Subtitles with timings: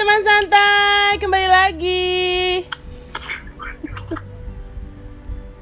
[0.00, 2.64] teman santai, kembali lagi.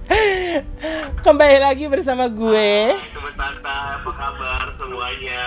[1.27, 2.95] kembali lagi bersama gue.
[2.95, 5.43] Teman santai, apa kabar semuanya?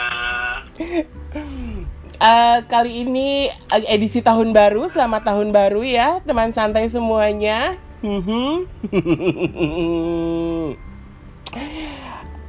[2.20, 3.48] Uh, kali ini
[3.88, 7.80] edisi tahun baru, selamat tahun baru ya teman santai semuanya.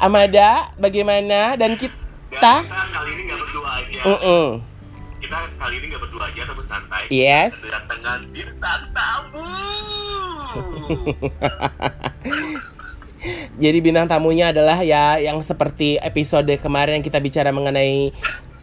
[0.03, 1.55] Amada, bagaimana?
[1.55, 1.95] Dan kita?
[2.35, 4.03] Dan kita kali ini nggak berdua aja.
[4.03, 4.72] Uh -uh.
[7.09, 7.67] Yes.
[7.67, 9.49] Kedatangan bintang tamu.
[13.63, 18.11] Jadi bintang tamunya adalah ya yang seperti episode kemarin yang kita bicara mengenai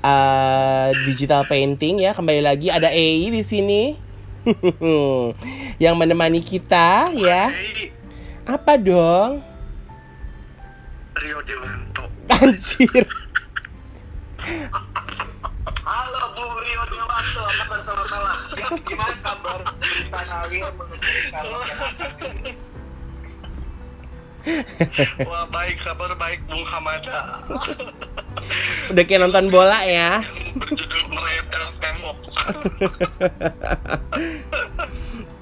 [0.04, 2.12] uh, digital painting ya.
[2.12, 3.96] Kembali lagi ada Ei di sini.
[5.84, 7.52] yang menemani kita ya.
[8.48, 9.44] Apa dong?
[11.20, 12.08] Rio Dewanto.
[12.32, 13.04] Anjir.
[15.80, 18.38] Halo Bu Rio Dewanto, apa kabar selamat malam?
[18.60, 21.60] Ya, gimana kabar berita Nawi mengenai kalau
[25.30, 27.44] Wah baik, kabar baik Bung Hamada
[28.92, 30.24] Udah kayak nonton bola ya.
[30.56, 32.18] Berjudul Meretel Tembok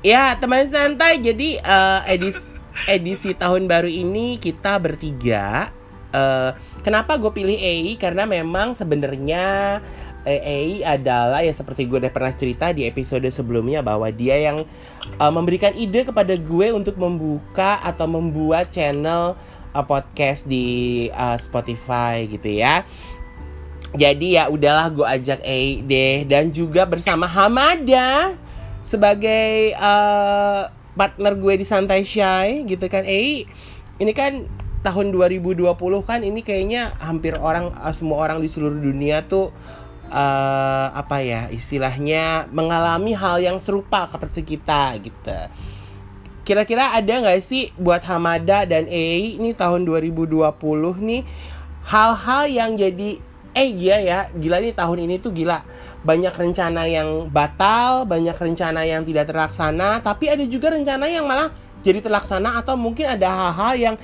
[0.05, 1.17] Ya, teman santai.
[1.17, 2.45] Jadi eh, edisi
[2.85, 5.73] edisi tahun baru ini kita bertiga.
[6.13, 6.51] eh,
[6.81, 7.97] kenapa gue pilih EI?
[7.97, 9.77] Karena memang sebenarnya
[10.27, 14.67] EI adalah ya seperti gue udah pernah cerita di episode sebelumnya bahwa dia yang
[15.07, 19.39] eh, memberikan ide kepada gue untuk membuka atau membuat channel
[19.71, 22.83] eh, podcast di eh, Spotify gitu ya.
[23.95, 28.35] Jadi ya udahlah gue ajak EI deh dan juga bersama Hamada
[28.83, 30.61] sebagai eh,
[30.99, 33.07] partner gue di Santai Shy gitu kan.
[33.07, 33.47] EI
[33.97, 34.43] ini kan
[34.85, 35.67] tahun 2020
[36.05, 39.51] kan ini kayaknya hampir orang eh, semua orang di seluruh dunia tuh
[40.07, 45.39] eh apa ya istilahnya mengalami hal yang serupa seperti kita gitu.
[46.47, 50.47] Kira-kira ada nggak sih buat Hamada dan EI ini tahun 2020
[51.03, 51.21] nih
[51.91, 53.19] hal-hal yang jadi
[53.51, 55.59] eh iya ya gila nih tahun ini tuh gila.
[56.07, 61.51] Banyak rencana yang batal banyak rencana yang tidak terlaksana tapi ada juga rencana yang malah
[61.83, 63.95] jadi terlaksana atau mungkin ada hal-hal yang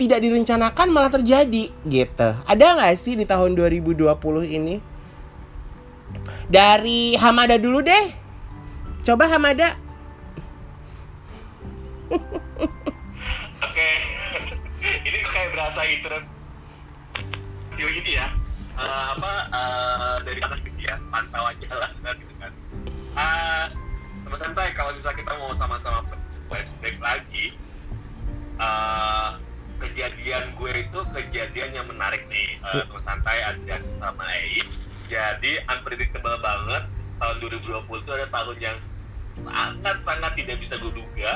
[0.00, 2.28] tidak direncanakan malah terjadi gitu.
[2.48, 4.08] Ada nggak sih di tahun 2020
[4.48, 4.89] ini
[6.50, 8.06] dari Hamada dulu deh.
[9.06, 9.78] Coba Hamada.
[13.60, 13.90] Oke,
[15.08, 16.18] ini kayak berasa intro
[17.88, 18.28] ini ya.
[18.80, 22.52] Eh, apa eh, dari atas gitu ya, pantauan jalan kan gitu kan.
[23.16, 23.64] Eh,
[24.24, 26.00] teman santai kalau misalnya kita mau sama-sama
[26.48, 27.44] flashback lagi,
[28.56, 29.30] eh,
[29.80, 34.64] kejadian gue itu kejadian yang menarik nih, teman santai Adrian sama Ei.
[35.10, 36.86] Jadi unpredictable banget.
[37.20, 38.76] Tahun 2020 itu ada tahun yang
[39.44, 41.32] sangat-sangat tidak bisa gue duga.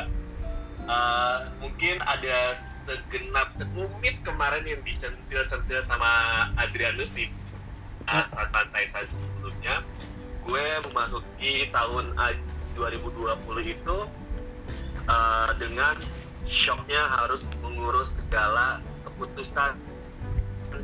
[0.85, 6.13] Eh, mungkin ada segenap sekumit kemarin yang disentil-sentil sama
[6.61, 7.33] Adrianus di
[8.05, 9.75] uh, saat santai saya sebelumnya
[10.45, 12.37] gue memasuki tahun uh,
[12.77, 13.97] 2020 itu
[15.09, 15.97] uh, dengan
[16.45, 19.81] shocknya harus mengurus segala keputusan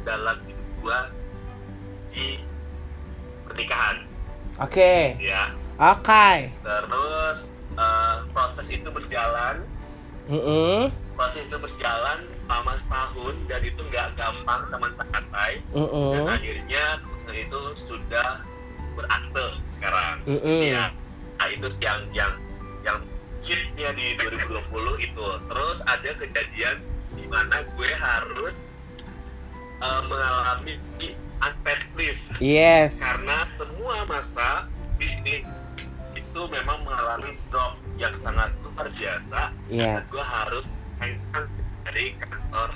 [0.00, 0.98] dalam hidup gue
[2.16, 2.26] di
[3.50, 3.96] pernikahan.
[4.62, 5.18] Oke.
[5.18, 6.28] Ya oke.
[6.62, 7.36] Terus
[7.74, 9.66] uh, proses itu berjalan.
[10.30, 10.94] Mm-mm.
[11.18, 16.30] proses itu berjalan selama setahun dan itu nggak gampang teman santai dan Mm-mm.
[16.30, 18.28] akhirnya keputusan itu sudah
[18.94, 20.16] berakte sekarang.
[20.30, 20.60] Mm-mm.
[20.70, 20.86] ya
[21.34, 22.32] nah, itu yang yang
[22.86, 22.98] yang
[23.42, 25.26] hitnya di 2020 itu.
[25.50, 26.76] Terus ada kejadian
[27.18, 28.54] di mana gue harus
[29.82, 30.78] uh, mengalami
[31.40, 32.20] unpaid leave.
[32.38, 33.00] Yes.
[33.00, 34.68] Karena semua masa
[35.00, 35.44] bisnis
[36.16, 39.40] itu memang mengalami drop yang sangat luar biasa.
[39.72, 40.04] Yes.
[40.04, 40.66] dan gue harus
[41.00, 41.46] hengkang
[41.88, 42.70] dari kantor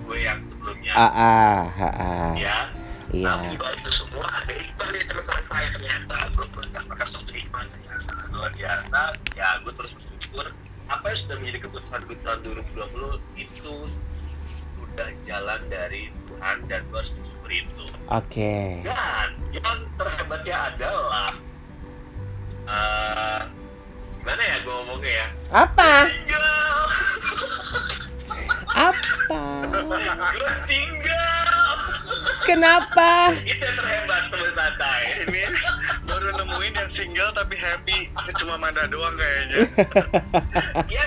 [0.00, 0.92] gue yang sebelumnya.
[0.96, 2.32] Ah ah ah, ah.
[2.34, 2.58] ya.
[3.10, 3.26] Iya.
[3.26, 6.16] Tapi di balik itu semua ada di teman saya ternyata.
[6.34, 9.00] Gue mendapatkan suatu hikmah yang sangat luar biasa.
[9.36, 10.46] Ya gue terus bersyukur.
[10.90, 13.74] Apa yang sudah menjadi keputusan gue tahun 2020 itu
[14.74, 17.12] sudah jalan dari Tuhan dan gue harus
[17.50, 17.84] bersyukur itu.
[18.10, 18.54] Oke.
[18.86, 21.30] Dan yang terhebatnya adalah
[22.70, 23.40] eh
[24.20, 25.26] gimana ya gue ngomongnya ya?
[25.50, 25.92] Apa?
[26.06, 26.78] Tinggal.
[28.70, 29.42] Apa?
[29.66, 31.76] Gue tinggal.
[32.46, 33.36] Kenapa?
[33.46, 35.42] itu yang terhebat teman santai ini
[36.02, 38.10] Baru nemuin yang single tapi happy.
[38.42, 39.60] Cuma Manda doang kayaknya.
[40.92, 41.04] iya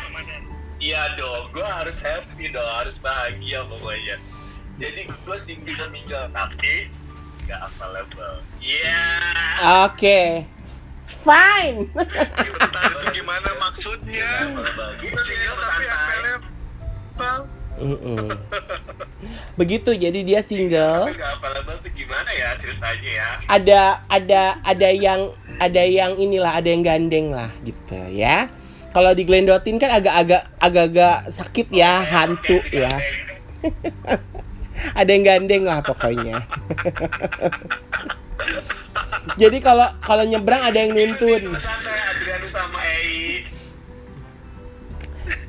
[0.80, 1.52] iya dong.
[1.52, 4.18] Gue harus happy dong harus bahagia pokoknya
[4.84, 6.92] jadi gue tinggal tinggal tapi
[7.48, 9.04] nggak available iya
[9.88, 10.44] Oke.
[11.24, 11.88] Fine.
[11.96, 14.30] Entah itu gimana maksudnya.
[15.00, 17.40] Single tapi available.
[17.74, 18.28] Mm-mm.
[19.56, 21.08] Begitu jadi dia single.
[21.96, 23.30] Gimana ya ceritanya ya?
[23.48, 23.82] Ada
[24.12, 25.32] ada ada yang
[25.64, 28.52] ada yang inilah ada yang gandeng lah gitu ya.
[28.92, 32.94] Kalau diglendotin kan agak-agak agak-agak sakit ya hantu Oke, ya.
[34.92, 36.44] Ada yang gandeng lah pokoknya.
[39.40, 41.56] Jadi kalau kalau nyebrang ada yang nuntun.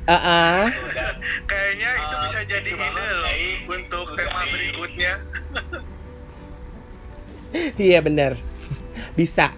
[0.05, 0.63] Ah, ah.
[0.69, 1.11] Udah.
[1.49, 3.35] Kayaknya itu Uh, bisa jadi ide loh
[3.73, 5.13] untuk tema berikutnya.
[7.89, 8.37] iya benar.
[9.17, 9.49] Bisa.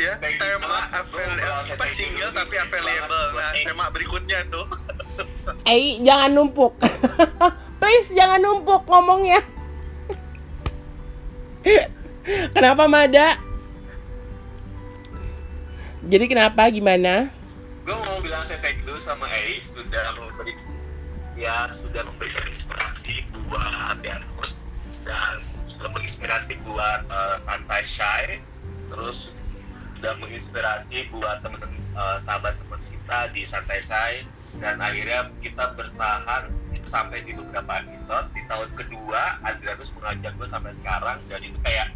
[0.00, 3.26] Ya, tema available apa single tapi available.
[3.36, 4.64] Nah, tema berikutnya tuh.
[5.68, 6.72] Eh, jangan numpuk.
[7.80, 9.44] Please jangan numpuk ngomongnya.
[12.56, 13.36] Kenapa Mada?
[16.00, 17.28] Jadi kenapa gimana?
[17.84, 20.56] Gue mau bilang saya thank you sama Ei sudah memberi
[21.36, 24.56] ya sudah memberikan inspirasi buat Janus
[25.04, 28.24] dan sudah menginspirasi buat eh, santai shy
[28.88, 29.28] terus
[30.00, 34.12] sudah menginspirasi buat teman-teman eh, sahabat teman kita di santai shy
[34.56, 36.48] dan akhirnya kita bertahan
[36.90, 38.26] sampai di beberapa episode.
[38.34, 41.18] Di tahun kedua Adrianus mengajak gue sampai sekarang.
[41.30, 41.88] Dan itu kayak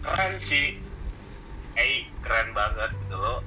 [0.00, 0.80] keren sih.
[1.76, 3.44] Eh keren banget gitu loh.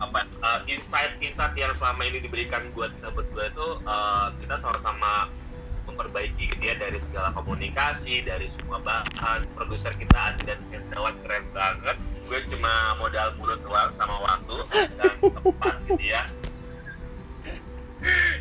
[0.00, 5.28] Apa uh, insight insight yang selama ini diberikan buat kita berdua itu uh, kita sama-sama
[5.94, 11.96] memperbaiki dia dari segala komunikasi dari semua bahan produser kita dan Kendawan keren banget.
[12.26, 14.56] Gue cuma modal mulut doang sama waktu
[14.98, 16.22] dan tempat gitu ya.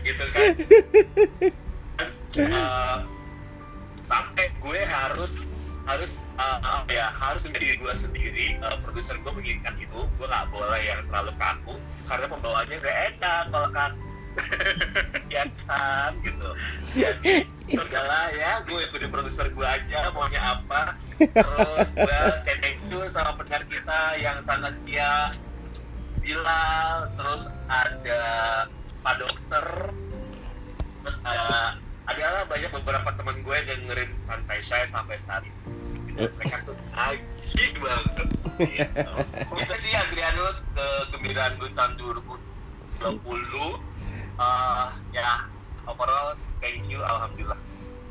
[0.03, 0.43] Gitu kan.
[2.35, 2.97] Uh,
[4.11, 5.31] sampai gue harus
[5.87, 8.47] harus uh, apa ya harus menjadi gue sendiri.
[8.65, 9.99] Uh, produser gue menginginkan itu.
[10.19, 14.12] Gue nggak boleh yang terlalu kaku karena pembawaannya gak enak kalau kaku
[15.33, 16.49] ya kan gitu.
[16.93, 17.33] Jadi
[17.73, 20.97] udahlah ya gue ikutin produser gue aja maunya apa.
[21.17, 25.33] Terus gue say thank you sama pendengar kita yang sangat setia
[26.23, 28.23] Bilal terus ada
[29.03, 29.65] Pak Dokter
[31.03, 31.75] terus ada
[32.07, 35.55] adalah banyak beberapa teman gue yang dengerin santai saya sampai saat ini.
[36.13, 38.27] Dan mereka tuh asik banget.
[38.53, 39.09] Gitu.
[39.57, 43.17] itu sih Adrianus kegembiraan gue tahun 2020
[44.39, 45.45] uh, ya
[45.85, 46.33] overall
[46.63, 47.59] thank you alhamdulillah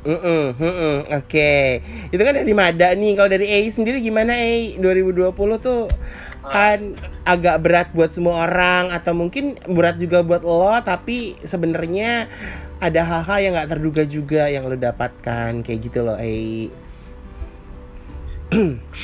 [0.02, 1.78] Mm-mm, mm-mm, Oke,
[2.10, 3.14] itu kan dari Mada nih.
[3.14, 4.74] Kalau dari A sendiri gimana A?
[4.82, 5.30] 2020
[5.62, 5.86] tuh
[6.42, 12.26] kan agak berat buat semua orang atau mungkin berat juga buat lo, tapi sebenarnya
[12.82, 16.34] ada hal-hal yang nggak terduga juga yang lo dapatkan kayak gitu loh A.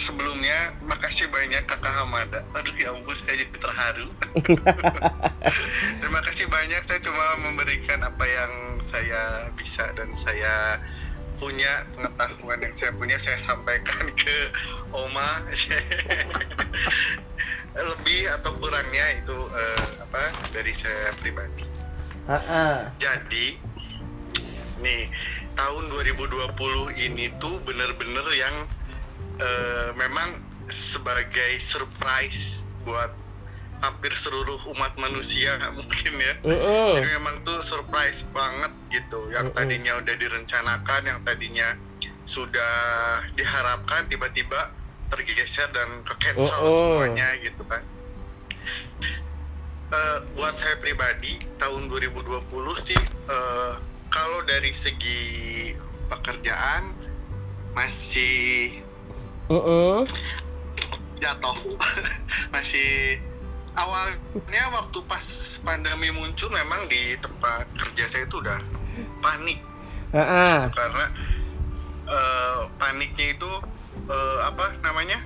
[0.07, 2.45] Sebelumnya, makasih banyak Kakak Hamada.
[2.53, 4.09] Aduh ya ampun, saya jadi terharu.
[6.01, 8.53] Terima kasih banyak, saya cuma memberikan apa yang
[8.93, 10.81] saya bisa dan saya
[11.39, 14.37] punya pengetahuan yang saya punya saya sampaikan ke
[14.91, 15.47] Oma
[17.79, 21.63] lebih atau kurangnya itu eh, apa dari saya pribadi
[22.29, 23.57] Ah, jadi
[24.85, 25.09] nih
[25.57, 28.69] tahun 2020 ini tuh bener-bener yang
[29.39, 30.39] eh, memang
[30.93, 33.15] sebagai surprise buat
[33.79, 36.35] hampir seluruh umat manusia mungkin ya.
[36.43, 36.99] Mm-mm.
[36.99, 39.31] Jadi memang tuh surprise banget gitu.
[39.31, 41.69] Yang tadinya udah direncanakan, yang tadinya
[42.29, 42.77] sudah
[43.39, 44.69] diharapkan tiba-tiba
[45.09, 47.01] tergeser dan ke cancel Mm-mm.
[47.01, 47.83] semuanya gitu kan.
[49.89, 52.45] Eh, buat saya pribadi tahun 2020
[52.85, 53.01] sih
[53.33, 53.73] eh,
[54.13, 55.21] kalau dari segi
[56.13, 56.93] pekerjaan
[57.73, 58.85] masih
[59.49, 60.05] Mm-mm.
[61.19, 61.57] jatuh
[62.55, 63.19] masih
[63.75, 65.25] awalnya waktu pas
[65.61, 68.59] pandemi muncul memang di tempat kerja saya itu udah
[69.19, 69.59] panik
[70.09, 70.59] Ah, ah.
[70.73, 71.05] karena
[72.07, 73.51] eh, paniknya itu
[74.07, 75.21] eh, apa namanya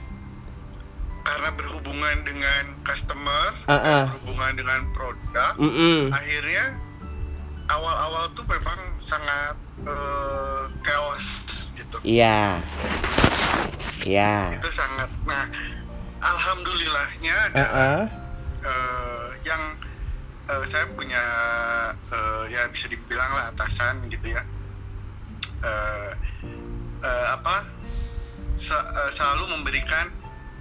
[1.23, 4.05] karena berhubungan dengan customer Ah, ah.
[4.11, 6.11] berhubungan dengan produk Mm-mm.
[6.11, 6.75] akhirnya
[7.69, 11.27] awal-awal tuh memang sangat eh, chaos
[11.93, 12.59] gitu Iya.
[14.03, 14.57] Iya.
[14.57, 15.45] itu sangat nah
[16.25, 18.03] alhamdulillahnya ada Ah, ah.
[18.63, 19.63] eh, yang
[20.49, 21.23] eh, saya punya
[22.09, 24.43] eh, ya bisa dibilang lah atasan gitu ya
[25.63, 26.11] Eh,
[27.01, 27.63] eh, apa
[28.59, 30.11] se- eh, selalu memberikan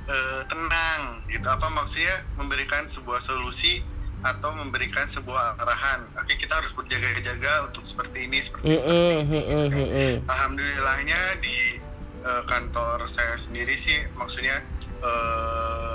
[0.05, 3.81] eh, tenang gitu apa maksudnya memberikan sebuah solusi
[4.21, 10.13] atau memberikan sebuah arahan oke kita harus berjaga-jaga untuk seperti ini seperti Mm-mm, mm-mm, mm-mm.
[10.29, 11.81] alhamdulillahnya di
[12.21, 14.61] eh, kantor saya sendiri sih maksudnya
[15.01, 15.93] eh,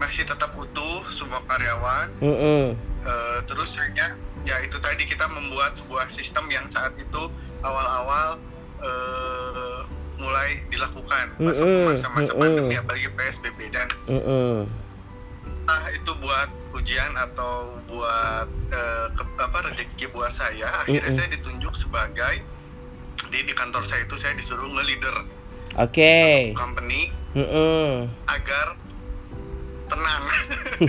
[0.00, 2.76] masih tetap utuh semua karyawan Mm-mm.
[3.06, 7.22] Eh, terus hanya ya itu tadi kita membuat sebuah sistem yang saat itu
[7.62, 8.40] awal-awal
[10.16, 12.40] mulai dilakukan masa-masa mm-mm.
[12.40, 14.64] pandemi apalagi PSBB dan Mm-mm.
[15.66, 21.18] Entah itu buat ujian atau buat eh, ke- apa rezeki buat saya akhirnya Mm-mm.
[21.18, 22.38] saya ditunjuk sebagai
[23.26, 25.26] di di kantor saya itu saya disuruh nge-leader
[25.74, 26.54] Oke.
[26.54, 28.06] company Mm-mm.
[28.30, 28.78] agar
[29.86, 30.22] tenang.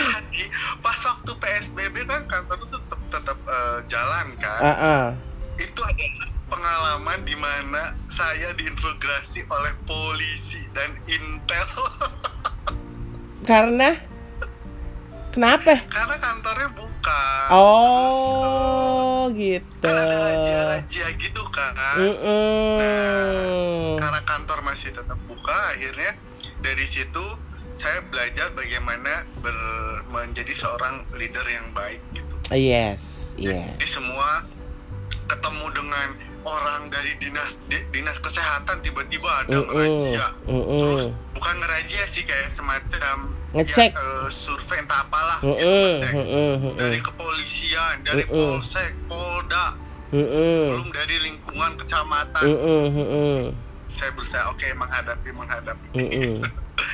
[0.00, 0.42] Jadi
[0.80, 4.60] pas waktu PSBB kan kantor itu tetap tetap eh, jalan kan.
[4.64, 5.08] Ah.
[5.54, 11.68] Itu adalah pengalaman di mana saya diintegrasi oleh polisi dan intel
[13.50, 13.90] Karena
[15.34, 15.74] kenapa?
[15.90, 17.22] karena kantornya buka.
[17.50, 19.90] Oh, gitu.
[19.90, 21.74] Ada rahasia-rahasia gitu kan.
[21.98, 22.78] Mm-mm.
[23.98, 26.14] Karena kantor masih tetap buka, akhirnya
[26.62, 27.24] dari situ
[27.82, 32.34] saya belajar bagaimana ber- menjadi seorang leader yang baik gitu.
[32.54, 33.74] Yes, yes.
[33.82, 34.46] Jadi semua
[35.26, 36.08] ketemu dengan
[36.42, 39.74] orang dari dinas di- dinas kesehatan tiba-tiba ada Mm-mm.
[39.74, 40.26] razia.
[40.40, 41.04] Terus Mm-mm.
[41.34, 43.16] bukan razia sih kayak semacam
[43.50, 43.90] Ngecek.
[43.90, 45.56] ya, eh, survei entah apalah Mm-mm.
[45.56, 45.68] gitu,
[46.00, 46.12] ngecek.
[46.14, 46.74] Mm-mm.
[46.76, 48.36] dari kepolisian, dari Mm-mm.
[48.58, 49.66] polsek, polda,
[50.10, 50.62] Mm-mm.
[50.70, 52.42] belum dari lingkungan kecamatan.
[52.42, 52.82] Mm-mm.
[52.90, 53.40] Mm-mm.
[53.92, 55.86] Saya berusaha oke menghadapi menghadapi.
[55.92, 56.34] Mm-mm.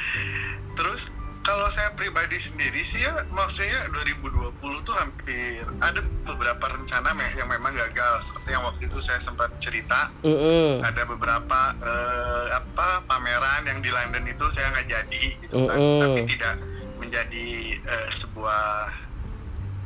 [0.76, 1.03] Terus
[1.47, 7.71] kalau saya pribadi sendiri sih ya maksudnya 2020 tuh hampir ada beberapa rencana yang memang
[7.71, 10.83] gagal seperti yang waktu itu saya sempat cerita Mm-mm.
[10.83, 16.03] ada beberapa eh, apa pameran yang di London itu saya nggak jadi gitu kan Mm-mm.
[16.03, 16.55] tapi tidak
[16.99, 17.49] menjadi
[17.79, 18.91] eh, sebuah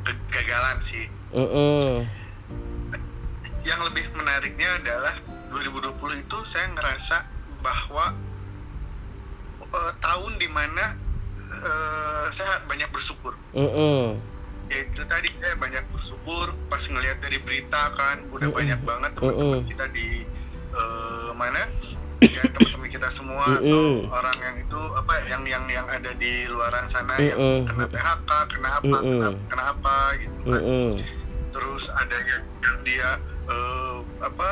[0.01, 1.05] kegagalan sih
[1.37, 2.09] Mm-mm.
[3.61, 5.13] yang lebih menariknya adalah
[5.53, 7.17] 2020 itu saya ngerasa
[7.61, 8.17] bahwa
[9.61, 11.10] eh, tahun di mana
[11.61, 14.17] eh, saya banyak bersyukur Mm-mm.
[14.71, 18.59] ya itu tadi saya banyak bersyukur pas ngelihat dari berita kan udah Mm-mm.
[18.59, 19.69] banyak banget teman-teman Mm-mm.
[19.69, 20.07] kita di
[20.73, 21.63] eh, mana
[22.21, 24.13] ya teman-teman kita semua atau Mm-mm.
[24.13, 27.65] orang yang itu apa yang yang yang ada di luaran sana Mm-mm.
[27.65, 29.19] yang kena PHK kena apa Mm-mm.
[29.21, 30.89] kena, kena apa gitu kan Mm-mm.
[31.51, 32.43] terus ada yang
[32.85, 33.09] dia
[33.49, 34.49] eh, apa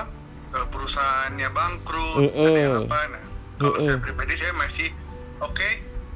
[0.58, 2.48] eh, perusahaannya bangkrut Mm-mm.
[2.50, 3.24] ada yang apa nah
[3.60, 3.88] kalau Mm-mm.
[3.88, 4.89] saya pribadi saya masih
[5.39, 5.70] oke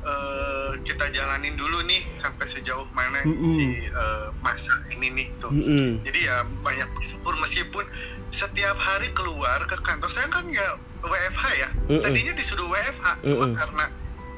[0.03, 3.55] eh, kita jalanin dulu nih sampai sejauh mana Mm-mm.
[3.55, 6.03] si eh, masa ini nih tuh Mm-mm.
[6.03, 7.86] jadi ya banyak bersyukur meskipun
[8.33, 12.03] setiap hari keluar ke kantor saya kan ya WFH ya Mm-mm.
[12.03, 13.53] tadinya disuruh WFH cuma Mm-mm.
[13.55, 13.86] karena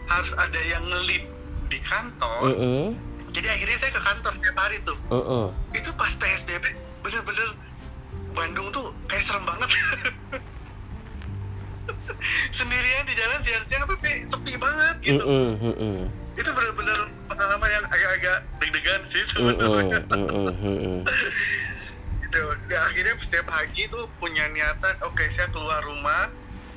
[0.05, 1.23] harus ada yang ngelit
[1.67, 2.85] di kantor Mm-mm.
[3.33, 5.45] jadi akhirnya saya ke kantor setiap hari tuh Mm-mm.
[5.73, 6.65] itu pas PSBB
[7.01, 7.49] bener-bener
[8.35, 9.69] Bandung tuh kayak serem banget
[12.57, 15.49] sendirian di jalan siang-siang tapi sepi banget gitu Mm-mm.
[15.61, 15.97] Mm-mm.
[16.35, 16.99] itu bener-bener
[17.31, 20.51] pengalaman yang agak-agak deg-degan sih sebenarnya Mm-mm.
[20.51, 20.97] Mm-mm.
[22.25, 26.27] gitu ya, akhirnya setiap pagi tuh punya niatan oke saya keluar rumah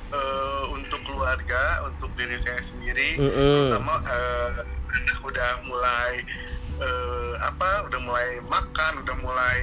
[0.09, 3.73] eh, untuk keluarga untuk diri saya sendiri Mm-mm.
[3.73, 6.11] terutama eh, anak udah mulai
[6.79, 9.59] eh, apa udah mulai makan udah mulai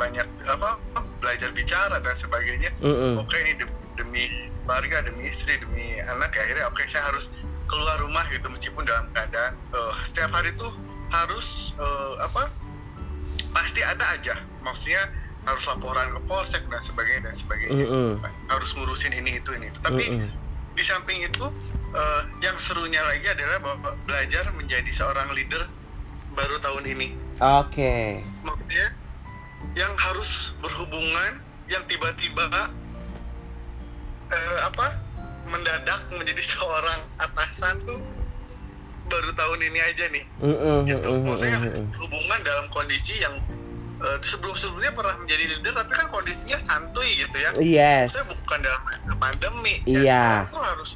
[0.00, 0.82] banyak apa
[1.22, 3.22] belajar bicara dan sebagainya Mm-mm.
[3.22, 4.26] oke ini de- demi
[4.64, 7.24] keluarga demi istri demi anak ya akhirnya oke saya harus
[7.66, 10.72] keluar rumah gitu meskipun dalam keadaan eh, setiap hari tuh
[11.08, 12.48] harus eh, apa
[13.52, 15.08] pasti ada aja maksudnya
[15.42, 18.10] harus laporan ke polsek dan sebagainya dan sebagainya Mm-mm.
[18.46, 20.30] harus ngurusin ini itu ini itu tapi Mm-mm.
[20.78, 21.46] di samping itu
[21.96, 25.66] eh, yang serunya lagi adalah bahwa belajar menjadi seorang leader
[26.32, 27.08] baru tahun ini
[27.40, 28.22] Oke.
[28.46, 28.94] maksudnya
[29.76, 32.68] yang harus berhubungan yang tiba-tiba
[34.32, 34.86] eh, apa
[35.46, 38.00] mendadak menjadi seorang atasan tuh
[39.02, 40.76] baru tahun ini aja nih Mm-mm.
[40.88, 41.26] gitu Mm-mm.
[41.28, 41.58] maksudnya
[42.00, 43.34] hubungan dalam kondisi yang
[44.00, 48.08] eh, sebelum-sebelumnya pernah menjadi leader tapi kan kondisinya santuy gitu ya Yes.
[48.14, 48.82] Maksudnya bukan dalam
[49.20, 50.48] pandemi Iya.
[50.48, 50.90] Aku harus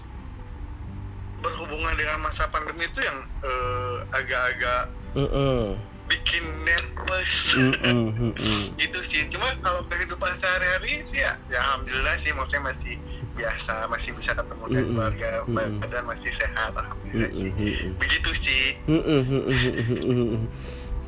[1.36, 5.76] berhubungan dengan masa pandemi itu yang eh, agak-agak Mm-mm.
[6.06, 7.32] Bikin nervous.
[7.56, 8.32] Mm-mm.
[8.80, 12.94] gitu sih cuma kalau kehidupan sehari-hari sih ya, ya alhamdulillah sih maksudnya masih
[13.36, 15.80] biasa masih bisa ketemu dengan keluarga Mm-mm.
[15.82, 18.64] badan masih sehat alhamdulillah sih begitu sih.
[18.88, 20.46] Mm-mm.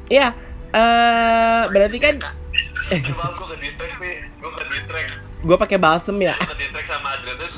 [0.09, 0.33] Iya.
[0.69, 2.14] eh berarti kan
[2.88, 5.12] Coba gue ke distract nih, gue ke distract,
[5.45, 6.33] gue pakai balsem ya.
[6.40, 7.57] gue ke distract sama Adrian terus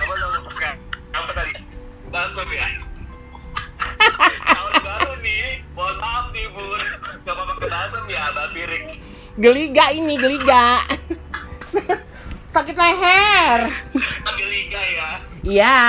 [0.00, 0.70] apa lo buka
[1.12, 1.52] apa tadi?
[2.08, 2.68] Balkon ya.
[5.24, 6.84] Nih, mohon maaf nih bun,
[7.24, 8.82] gak apa-apa ke balkon ya, Mbak Pirik.
[9.40, 10.84] Geliga ini, geliga.
[12.54, 13.60] sakit leher.
[14.28, 15.08] Ambil liga ya.
[15.42, 15.80] Iya.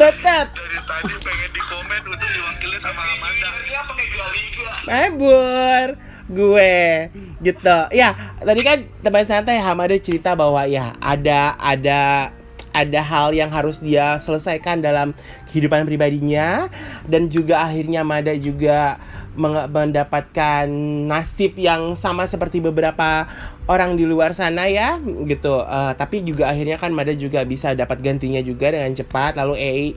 [0.00, 0.46] Tetep.
[0.50, 3.48] Dari tadi pengen di komen untuk diwakili sama Amanda.
[3.62, 4.70] Liga apa kayak jual liga?
[4.88, 5.88] Mabur
[6.24, 7.12] gue
[7.44, 12.32] gitu ya tadi kan teman santai Hamada cerita bahwa ya ada ada
[12.74, 15.14] ada hal yang harus dia selesaikan dalam
[15.48, 16.66] kehidupan pribadinya.
[17.06, 18.98] Dan juga akhirnya Mada juga
[19.38, 20.70] mendapatkan
[21.10, 23.26] nasib yang sama seperti beberapa
[23.66, 25.62] orang di luar sana ya gitu.
[25.62, 29.38] Eh, tapi juga akhirnya kan Mada juga bisa dapat gantinya juga dengan cepat.
[29.38, 29.88] Lalu EI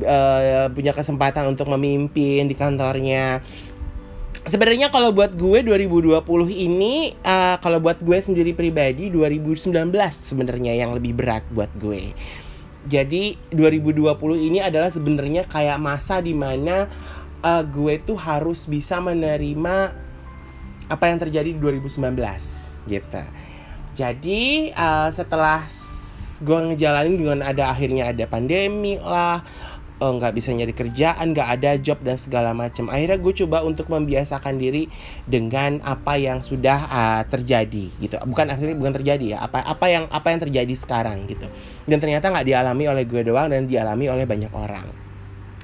[0.00, 3.44] eh, punya kesempatan untuk memimpin di kantornya
[4.42, 6.18] Sebenarnya kalau buat gue 2020
[6.50, 9.70] ini eh, kalau buat gue sendiri pribadi 2019
[10.10, 12.10] sebenarnya yang lebih berat buat gue.
[12.90, 14.10] Jadi 2020
[14.50, 16.90] ini adalah sebenarnya kayak masa di mana
[17.38, 19.94] eh, gue tuh harus bisa menerima
[20.90, 22.02] apa yang terjadi di 2019
[22.90, 23.22] gitu.
[23.94, 25.62] Jadi eh, setelah
[26.42, 29.46] gue ngejalanin dengan ada akhirnya ada pandemi lah,
[30.02, 32.90] eh, nggak bisa nyari kerjaan, nggak ada job dan segala macam.
[32.90, 34.90] Akhirnya gue coba untuk membiasakan diri
[35.30, 38.18] dengan apa yang sudah ah, terjadi gitu.
[38.26, 41.46] Bukan akhirnya bukan terjadi ya, apa apa yang apa yang terjadi sekarang gitu.
[41.86, 44.86] Dan ternyata nggak dialami oleh gue doang dan dialami oleh banyak orang.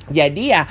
[0.09, 0.65] Jadi ya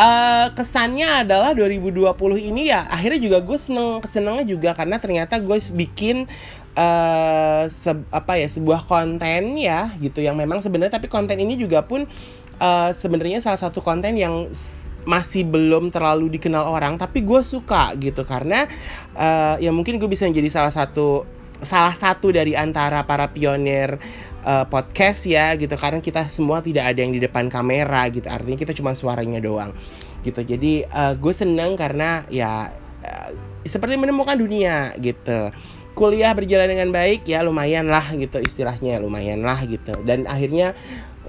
[0.00, 5.58] eh, kesannya adalah 2020 ini ya akhirnya juga gue seneng kesenengnya juga karena ternyata gue
[5.76, 6.24] bikin
[6.70, 11.82] eh se- apa ya sebuah konten ya gitu yang memang sebenarnya tapi konten ini juga
[11.82, 12.06] pun
[12.60, 14.46] eh, sebenarnya salah satu konten yang
[15.08, 18.22] masih belum terlalu dikenal orang tapi gue suka gitu.
[18.28, 18.68] Karena
[19.16, 21.24] eh, ya mungkin gue bisa menjadi salah satu
[21.60, 23.96] salah satu dari antara para pionir
[24.44, 25.72] eh, podcast ya gitu.
[25.80, 28.28] Karena kita semua tidak ada yang di depan kamera gitu.
[28.28, 29.72] Artinya kita cuma suaranya doang
[30.20, 30.44] gitu.
[30.44, 32.68] Jadi eh, gue seneng karena ya
[33.00, 33.32] eh,
[33.64, 35.52] seperti menemukan dunia gitu.
[35.90, 39.92] Kuliah berjalan dengan baik ya lumayan lah gitu istilahnya lumayan lah gitu.
[40.06, 40.72] Dan akhirnya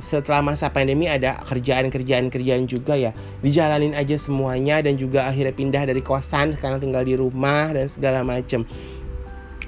[0.02, 3.14] setelah masa pandemi ada kerjaan-kerjaan kerjaan juga ya.
[3.40, 8.26] Dijalanin aja semuanya dan juga akhirnya pindah dari kosan sekarang tinggal di rumah dan segala
[8.26, 8.66] macem.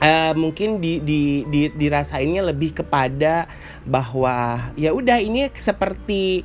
[0.04, 3.48] Eh, mungkin di, di, di dirasainnya lebih kepada
[3.88, 6.44] bahwa ya udah ini seperti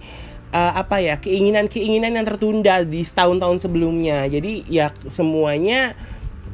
[0.55, 4.31] eh, apa ya keinginan-keinginan yang tertunda di tahun-tahun sebelumnya.
[4.31, 5.99] Jadi ya semuanya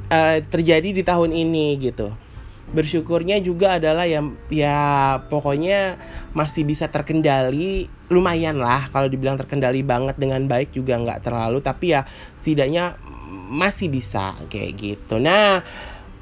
[0.09, 2.24] eh, terjadi di tahun ini gitu
[2.73, 4.79] bersyukurnya juga adalah ya ya
[5.29, 6.01] pokoknya
[6.33, 7.91] masih bisa terkendali.
[8.13, 12.05] Lumayan lah kalau dibilang terkendali banget dengan baik juga nggak terlalu tapi ya
[12.41, 13.01] setidaknya
[13.49, 15.17] masih bisa kayak gitu.
[15.19, 15.65] Nah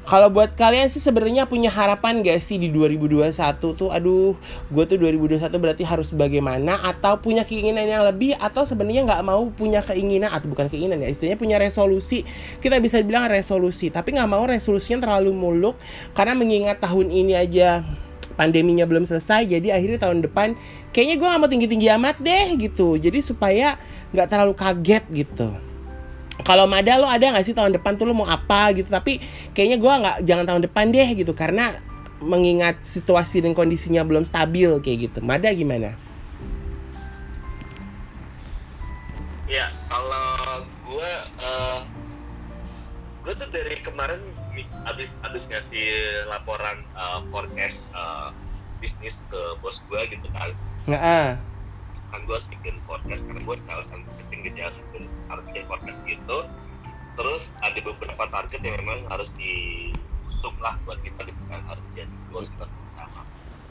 [0.02, 3.30] kalau buat kalian sih sebenarnya punya harapan gak sih di 2021
[3.78, 4.34] tuh aduh
[4.74, 6.82] gue tuh 2021 berarti harus bagaimana?
[6.82, 11.08] Atau punya keinginan yang lebih atau sebenarnya nggak mau punya keinginan atau bukan keinginan ya
[11.08, 12.26] istilahnya punya resolusi.
[12.58, 15.78] Kita bisa bilang resolusi tapi nggak mau resolusinya terlalu muluk
[16.18, 17.86] karena mengingat tahun ini aja
[18.34, 20.56] pandeminya belum selesai jadi akhirnya tahun depan
[20.90, 22.98] kayaknya gue nggak mau tinggi tinggi amat deh gitu.
[22.98, 23.78] Jadi supaya
[24.10, 25.71] nggak terlalu kaget gitu
[26.40, 28.88] kalau Mada lo ada nggak sih tahun depan tuh lo mau apa gitu?
[28.88, 29.20] Tapi
[29.52, 31.36] kayaknya gua nggak jangan tahun depan deh gitu.
[31.36, 31.76] Karena
[32.22, 35.18] mengingat situasi dan kondisinya belum stabil kayak gitu.
[35.20, 35.98] Mada gimana?
[39.50, 41.10] Ya, kalau gue,
[41.44, 41.84] uh,
[43.20, 44.22] gue tuh dari kemarin
[44.88, 45.88] abis abis ngasih
[46.32, 48.32] laporan uh, forecast uh,
[48.80, 50.56] bisnis ke bos gue gitu kan,
[50.88, 51.30] Nggak ah.
[52.08, 54.80] kan gue bikin forecast karena gue salah satu bikin gejala
[55.32, 56.38] harus forecast gitu.
[57.16, 62.14] Terus ada beberapa target yang memang harus diusung lah buat kita di bukan harus jadi
[62.28, 63.22] goal kita bersama.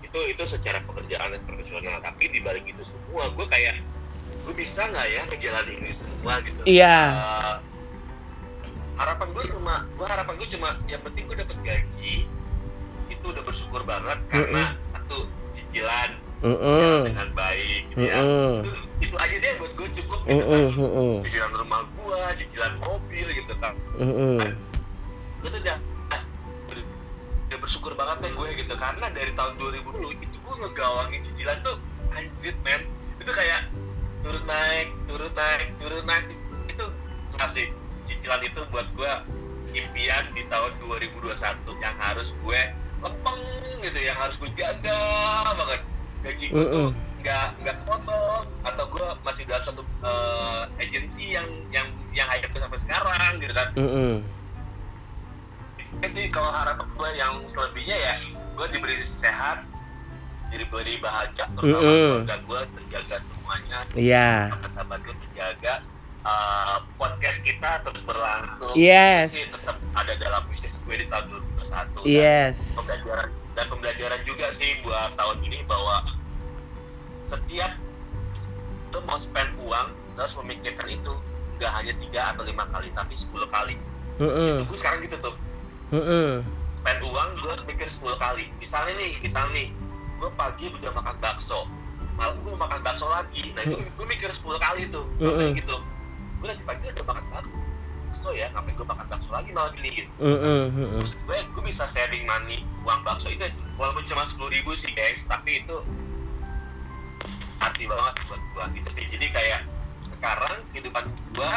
[0.02, 1.98] Itu itu secara pekerjaan dan profesional.
[2.02, 3.82] Tapi di balik itu semua, gue kayak
[4.46, 6.62] gue bisa nggak ya ngejalanin ini semua gitu.
[6.66, 6.98] Iya.
[7.18, 7.56] Uh,
[9.02, 12.16] harapan gue cuma gue harapan gue cuma yang penting gue dapet gaji
[13.10, 15.26] itu udah bersyukur banget karena satu
[15.58, 17.06] cicilan Mm-mm.
[17.06, 18.54] dengan baik gitu ya Mm-mm.
[18.66, 18.72] itu,
[19.06, 20.50] itu aja deh buat gue cukup gitu Mm-mm.
[20.50, 21.14] kan Mm-mm.
[21.22, 24.38] cicilan rumah gue cicilan mobil gitu kan Mm-mm.
[25.42, 25.78] gue tuh udah
[26.10, 26.22] udah,
[27.46, 31.58] udah bersyukur banget deh gue gitu karena dari tahun 2000 dulu itu gue ngegawangin cicilan
[31.62, 31.76] tuh
[32.18, 32.82] anjir men
[33.22, 33.62] itu kayak
[34.26, 36.26] turun naik turun naik turun naik
[36.66, 36.86] itu
[37.38, 37.68] masih
[38.10, 39.12] cicilan itu buat gue
[39.78, 41.38] impian di tahun 2021
[41.86, 42.62] yang harus gue
[43.02, 43.42] lempeng
[43.82, 45.00] gitu yang harus gue jaga
[45.54, 45.82] banget
[46.22, 46.90] gaji gue tuh Mm-mm.
[47.22, 52.60] nggak nggak potong atau gue masih dalam satu eh, agensi yang yang yang hire gue
[52.60, 54.14] sampai sekarang gitu kan Mm-mm.
[56.02, 59.58] jadi kalau harapan gue yang selebihnya ya gue diberi sehat
[60.52, 62.12] diberi bahagia terutama Mm-mm.
[62.22, 64.30] keluarga gue terjaga semuanya Iya.
[64.52, 65.74] sahabat gue terjaga
[66.22, 69.32] uh, podcast kita terus berlangsung Yes.
[69.32, 72.58] Tetap ada dalam bisnis gue di tahun 2021 dan Yes.
[72.76, 73.30] pembelajaran
[73.62, 76.02] dan pembelajaran juga sih buat tahun ini bahwa
[77.30, 77.78] setiap
[78.90, 81.14] lo mau spend uang harus memikirkan itu
[81.62, 83.78] nggak hanya tiga atau lima kali tapi 10 kali.
[84.18, 84.66] Mm-mm.
[84.66, 85.36] gue sekarang gitu tuh.
[85.94, 86.42] Mm-mm.
[86.82, 88.50] spend uang gue harus mikir 10 kali.
[88.58, 89.68] Misalnya nih misalnya nih
[90.18, 91.70] gue pagi udah makan bakso
[92.18, 93.54] malam gue makan bakso lagi.
[93.54, 95.06] Nah itu gue mikir 10 kali tuh.
[95.22, 95.38] Mm-mm.
[95.38, 95.76] Maksudnya gitu.
[96.42, 97.58] Gue lagi pagi udah makan bakso
[98.30, 100.62] ya ngapain gue makan bakso lagi malam ini gitu Mm-mm.
[100.78, 101.02] Mm-mm.
[101.02, 103.50] Terus gue gue bisa saving money uang bakso itu
[103.82, 105.78] walaupun cuma sepuluh ribu sih guys tapi itu
[107.58, 109.62] hati banget buat gue gitu sih jadi kayak
[110.18, 111.04] sekarang kehidupan
[111.34, 111.52] gue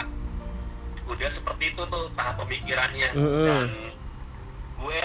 [1.05, 3.45] udah seperti itu tuh tahap pemikirannya Mm-mm.
[3.45, 3.69] dan
[4.81, 5.01] gue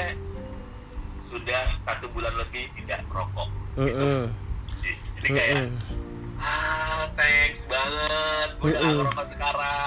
[1.27, 4.31] sudah satu bulan lebih tidak merokok Mm-mm.
[5.19, 6.39] jadi kayak Mm-mm.
[6.39, 9.07] ah thanks banget gue udah gak Mm-mm.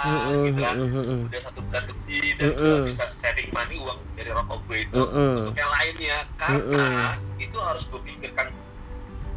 [0.02, 0.38] Mm-mm.
[0.50, 1.20] gitu kan Mm-mm.
[1.30, 5.54] udah satu bulan lebih dan gue bisa saving money uang dari rokok gue itu untuk
[5.54, 6.86] yang lainnya karena
[7.38, 8.46] itu harus gue pikirkan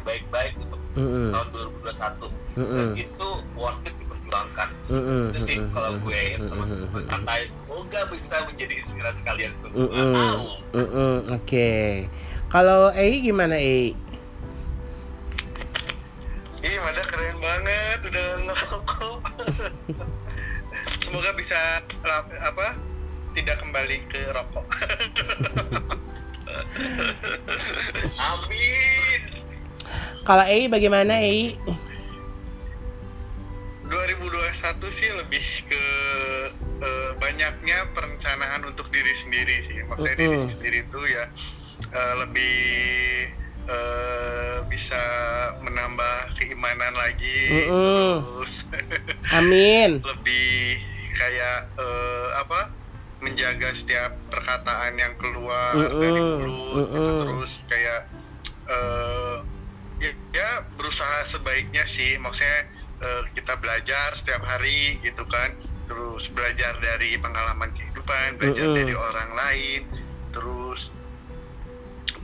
[0.02, 2.72] baik-baik untuk tahun 2021 Mm-mm.
[2.72, 7.06] dan itu worth it diperjuangkan itu sih kalau gue teman-teman Mm-mm.
[7.10, 10.46] santai semoga bisa menjadi inspirasi kalian semua tahu.
[11.36, 11.72] Oke.
[12.46, 13.92] Kalau Ei gimana Ei?
[16.64, 19.18] Ih, Mada keren banget, udah ngerokok.
[21.06, 21.78] Semoga bisa
[22.42, 22.74] apa
[23.38, 24.66] tidak kembali ke rokok.
[28.18, 29.20] amin
[30.26, 31.54] Kalau Ei bagaimana Ei?
[33.86, 35.84] 2021 sih lebih ke
[36.82, 39.78] eh, banyaknya perencanaan untuk diri sendiri sih.
[39.86, 40.50] Maksudnya diri Mm-mm.
[40.58, 41.24] sendiri itu ya
[41.94, 42.58] eh, lebih
[43.70, 45.02] eh, bisa
[45.62, 48.26] menambah keimanan lagi, Mm-mm.
[48.42, 48.54] terus
[49.38, 50.02] Amin.
[50.02, 50.82] lebih
[51.16, 52.70] kayak eh, apa
[53.24, 56.00] menjaga setiap perkataan yang keluar Mm-mm.
[56.00, 57.00] dari mulut gitu.
[57.00, 57.20] Mm-mm.
[57.24, 58.00] terus kayak
[58.68, 59.36] eh,
[60.04, 62.68] ya, ya berusaha sebaiknya sih maksudnya
[63.00, 65.56] eh, kita belajar setiap hari gitu kan
[65.88, 68.76] terus belajar dari pengalaman kehidupan belajar Mm-mm.
[68.76, 69.80] dari orang lain
[70.36, 70.92] terus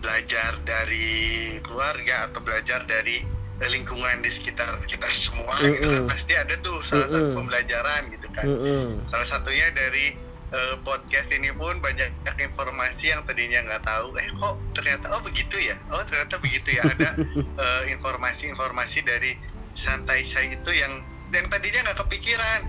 [0.02, 3.22] belajar dari keluarga atau belajar dari
[3.70, 6.02] lingkungan di sekitar kita semua gitu kan.
[6.10, 7.36] Pasti ada tuh salah satu Mm-mm.
[7.38, 8.44] pembelajaran gitu kan.
[8.46, 8.86] Mm-mm.
[9.10, 10.16] salah satunya dari
[10.52, 15.56] eh, podcast ini pun banyak informasi yang tadinya nggak tahu eh kok ternyata oh begitu
[15.58, 15.76] ya?
[15.92, 16.82] Oh ternyata begitu ya?
[16.86, 17.08] Ada
[17.64, 19.36] eh, informasi-informasi dari
[19.78, 22.60] santai saya itu yang yang tadinya nggak kepikiran.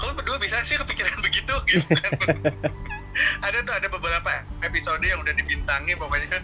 [0.00, 1.54] Kalau berdua bisa sih kepikiran begitu?
[1.68, 2.12] Gitu kan.
[3.44, 6.40] Ada tuh ada beberapa episode yang udah dibintangi pokoknya.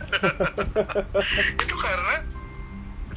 [1.64, 2.20] Itu karena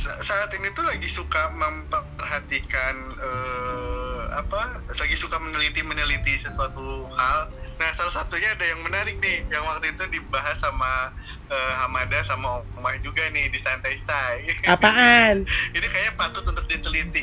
[0.02, 7.40] saat ini tuh lagi suka memperhatikan eh, apa lagi suka meneliti meneliti sesuatu hal.
[7.78, 11.14] Nah salah satunya ada yang menarik nih yang waktu itu dibahas sama
[11.50, 15.46] eh, Hamada sama Omah juga nih di santai say Apaan?
[15.78, 17.22] ini kayaknya patut untuk diteliti.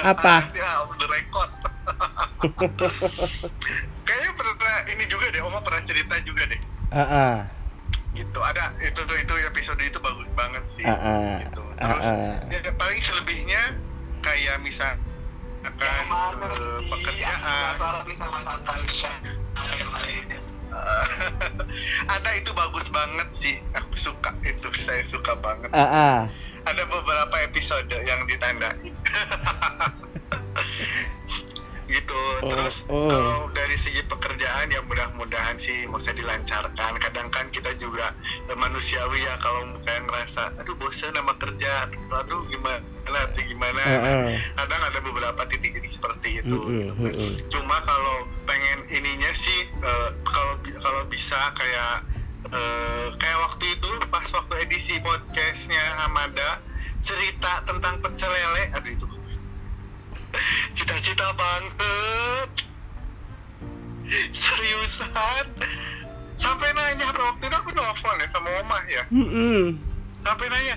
[0.00, 0.48] Apa?
[0.60, 1.50] ya the record
[4.08, 6.60] kayaknya pernah ini juga deh Oma pernah cerita juga deh.
[6.94, 7.48] Ah,
[8.14, 10.86] gitu ada itu tuh itu episode itu bagus banget sih.
[10.86, 12.38] Ah, ah, gitu terus ah.
[12.50, 13.62] ya, paling selebihnya
[14.22, 14.94] kayak misal
[15.64, 17.72] akan yang mana eh, pekerjaan.
[22.14, 23.54] ada itu bagus banget sih.
[23.72, 25.70] Aku suka itu saya suka banget.
[25.72, 26.18] Ah, ah.
[26.64, 28.88] ada beberapa episode yang ditandai
[31.88, 33.08] gitu terus oh.
[33.08, 38.12] kalau dari segi pekerjaan ya mudah-mudahan sih maksudnya dilancarkan kadang kan kita juga
[38.48, 44.00] eh, manusiawi ya kalau kayak ngerasa aduh bosan sama kerja aduh gimana atau gimana Ah,
[44.00, 44.28] ah.
[44.64, 47.32] kadang ada beberapa titik-titik seperti itu Mm-mm, mm-mm.
[47.52, 52.00] cuma kalau pengen ininya sih eh, kalau kalau bisa kayak
[52.48, 56.64] eh, kayak waktu itu pas waktu edisi podcastnya Hamada
[57.04, 59.06] cerita tentang pecel lele aduh itu
[60.72, 62.50] cita-cita banget
[64.34, 65.46] seriusan?
[66.36, 69.02] Sampai nanya waktu itu aku nelfon ya sama Omah ya.
[69.08, 69.80] Mm-mm.
[70.20, 70.76] sampai nanya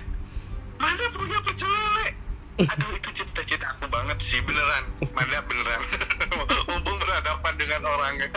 [0.76, 2.12] mana punya pecel lele
[2.58, 4.84] aduh itu cita-cita aku banget sih beneran.
[5.14, 5.80] Mana beneran?
[6.68, 8.28] Mumpung berhadapan dengan orangnya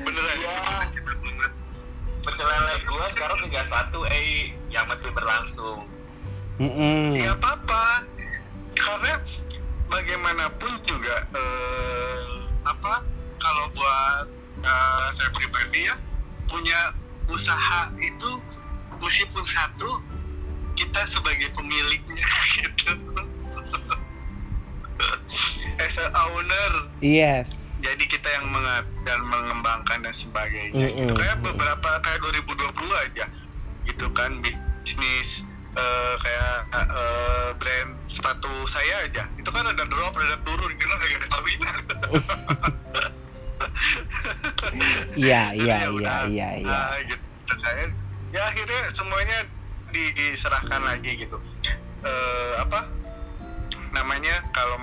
[0.00, 0.48] beneran Iya.
[0.48, 0.64] itu
[0.96, 1.52] cita-cita banget.
[2.22, 4.30] Pecel lele gue sekarang tinggal satu eh
[4.68, 5.80] yang masih berlangsung.
[6.56, 7.14] Mm-mm.
[7.14, 7.84] ya apa-apa.
[8.76, 9.12] Karena
[9.86, 12.20] bagaimanapun juga eh,
[12.66, 13.02] apa
[13.38, 14.26] kalau buat
[14.62, 15.94] eh, saya pribadi ya
[16.46, 16.94] punya
[17.26, 18.30] usaha itu
[19.02, 19.90] meskipun satu
[20.76, 22.26] kita sebagai pemiliknya
[22.60, 22.92] gitu.
[25.76, 26.72] As a owner.
[27.04, 27.64] Yes.
[27.76, 30.72] jadi kita yang mengat dan mengembangkan dan sebagainya.
[30.72, 31.12] Mm-mm.
[31.12, 32.72] gitu kayak beberapa kayak 2020
[33.04, 33.26] aja.
[33.84, 35.45] Gitu kan bisnis
[35.76, 39.24] eh, kayak eh, brand sepatu saya aja.
[39.36, 41.76] Itu kan ada drop ada turun gitu lagi ada kawinan
[45.16, 46.76] Iya, iya, ya iya, iya, iya.
[46.92, 47.24] ah, gitu.
[47.62, 47.88] Saya
[48.34, 49.38] ya akhirnya semuanya
[49.94, 51.38] di- diserahkan lagi gitu.
[52.04, 52.84] Eh, apa?
[53.96, 54.76] Namanya kalau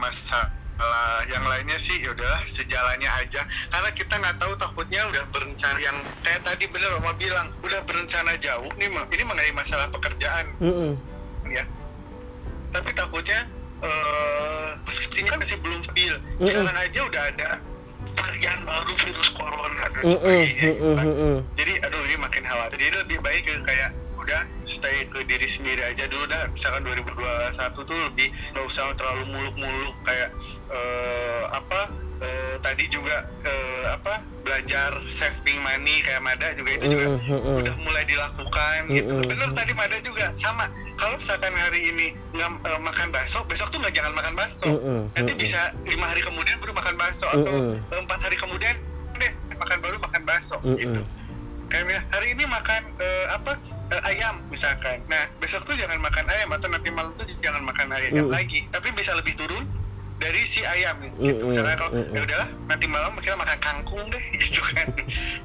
[0.74, 5.80] masalah yang lainnya sih ya udahlah sejalannya aja karena kita nggak tahu takutnya udah berencana
[5.80, 10.46] yang kayak tadi bener Oma bilang udah berencana jauh nih mah ini mengenai masalah pekerjaan
[10.58, 10.98] Mm-mm.
[11.48, 11.64] ya
[12.74, 13.46] tapi takutnya
[13.86, 14.70] eh
[15.14, 16.48] ini kan masih belum stabil Mm-mm.
[16.50, 17.50] sekarang aja udah ada
[18.14, 21.06] varian baru virus corona gitu mm-mm, kan.
[21.06, 21.36] mm-mm.
[21.54, 26.08] jadi aduh ini makin khawatir jadi lebih baik kayak udah stay ke diri sendiri aja
[26.08, 26.48] dulu dah.
[26.56, 30.32] Misalkan 2021 tuh lebih nggak usah terlalu muluk-muluk kayak
[30.72, 31.92] eh, apa
[32.24, 37.60] eh, tadi juga eh, apa belajar saving money kayak Mada juga itu juga Mm-mm, mm-mm.
[37.64, 39.12] udah mulai dilakukan gitu.
[39.12, 39.28] Mm-mm.
[39.28, 40.66] bener tadi Mada juga sama.
[40.96, 44.66] Kalau misalkan hari ini nggak eh, makan bakso besok tuh nggak jangan makan bakso.
[45.20, 47.56] Nanti bisa lima hari kemudian baru makan bakso atau
[47.92, 48.76] empat hari kemudian
[49.14, 51.02] deh makan baru makan bakso gitu.
[51.70, 53.58] kayak hari ini makan eh, apa
[53.93, 54.97] eh, ayam misalkan.
[55.06, 58.32] Nah besok tuh jangan makan ayam atau nanti malam tuh jangan makan ayam Mm.
[58.34, 58.65] lagi.
[58.73, 59.69] Tapi bisa lebih turun
[60.17, 61.15] dari si ayam gitu.
[61.19, 62.15] Mm-mm, misalnya kalau mm-mm.
[62.15, 64.88] ya udahlah nanti malam kita makan kangkung deh gitu kan.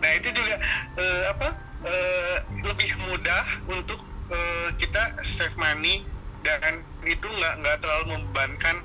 [0.01, 0.55] Nah itu juga
[0.97, 1.49] eh, apa
[1.85, 4.01] eh, lebih mudah untuk
[4.33, 5.03] eh, kita
[5.37, 6.05] save money
[6.47, 8.77] dan itu nggak nggak terlalu membebankan.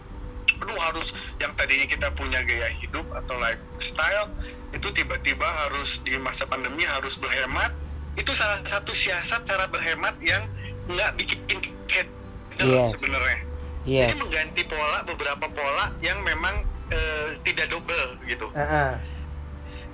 [0.63, 1.07] Aduh harus
[1.43, 4.31] yang tadinya kita punya gaya hidup atau lifestyle
[4.73, 7.69] itu tiba-tiba harus di masa pandemi harus berhemat
[8.13, 10.45] itu salah satu siasat cara berhemat yang
[10.85, 12.07] nggak bikin kaget
[12.53, 12.93] Yes.
[12.93, 13.37] sebenarnya
[13.83, 14.13] Yes.
[14.13, 18.91] ini mengganti pola beberapa pola yang memang eh, tidak double gitu Ah, ah.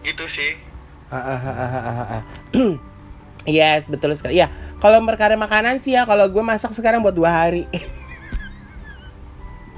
[0.03, 0.59] gitu sih.
[3.47, 4.35] Yes, betul sekali.
[4.35, 4.51] Ya,
[4.83, 7.63] kalau perkara makanan sih ya, kalau gue masak sekarang buat dua hari.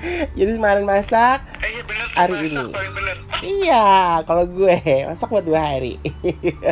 [0.37, 2.65] Jadi kemarin masak, eh iya bener Hari masak ini.
[2.71, 3.17] bener
[3.61, 3.87] iya,
[4.25, 5.97] kalau gue masak buat dua hari.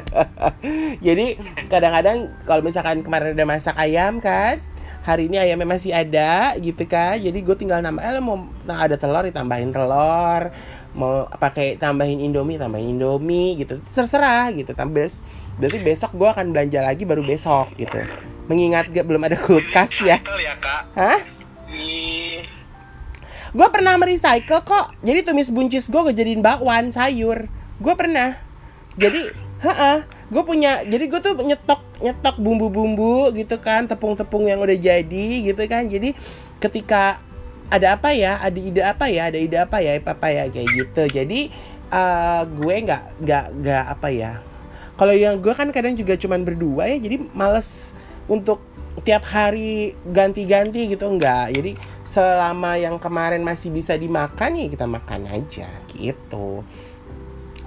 [1.06, 1.38] Jadi
[1.70, 4.62] kadang-kadang kalau misalkan kemarin udah masak ayam kan,
[5.02, 7.18] hari ini ayamnya masih ada gitu kan.
[7.18, 10.54] Jadi gue tinggal nambah, eh mau nah, ada telur ditambahin telur,
[10.94, 14.74] mau pakai tambahin indomie tambahin indomie gitu, terserah gitu.
[14.74, 15.10] Tambah
[15.60, 18.00] berarti besok gue akan belanja lagi baru besok gitu.
[18.50, 20.18] Mengingat gak belum ada kulkas ya.
[20.18, 21.20] Recycle ya kak Hah?
[23.50, 24.94] Gue pernah merecycle kok.
[25.02, 27.50] Jadi tumis buncis gue gue jadiin bakwan sayur.
[27.82, 28.38] Gue pernah.
[29.00, 29.32] Jadi,
[29.66, 29.98] heeh,
[30.30, 30.86] gue punya.
[30.86, 35.90] Jadi gue tuh nyetok nyetok bumbu-bumbu gitu kan, tepung-tepung yang udah jadi gitu kan.
[35.90, 36.14] Jadi
[36.62, 37.18] ketika
[37.70, 41.04] ada apa ya, ada ide apa ya, ada ide apa ya, apa ya kayak gitu.
[41.10, 41.40] Jadi
[41.90, 44.32] eh, gue nggak nggak nggak apa ya.
[45.00, 47.96] Kalau yang gue kan kadang juga cuman berdua ya, jadi males
[48.28, 48.60] untuk
[49.02, 51.54] tiap hari ganti-ganti gitu enggak.
[51.54, 56.64] Jadi selama yang kemarin masih bisa dimakan ya kita makan aja gitu.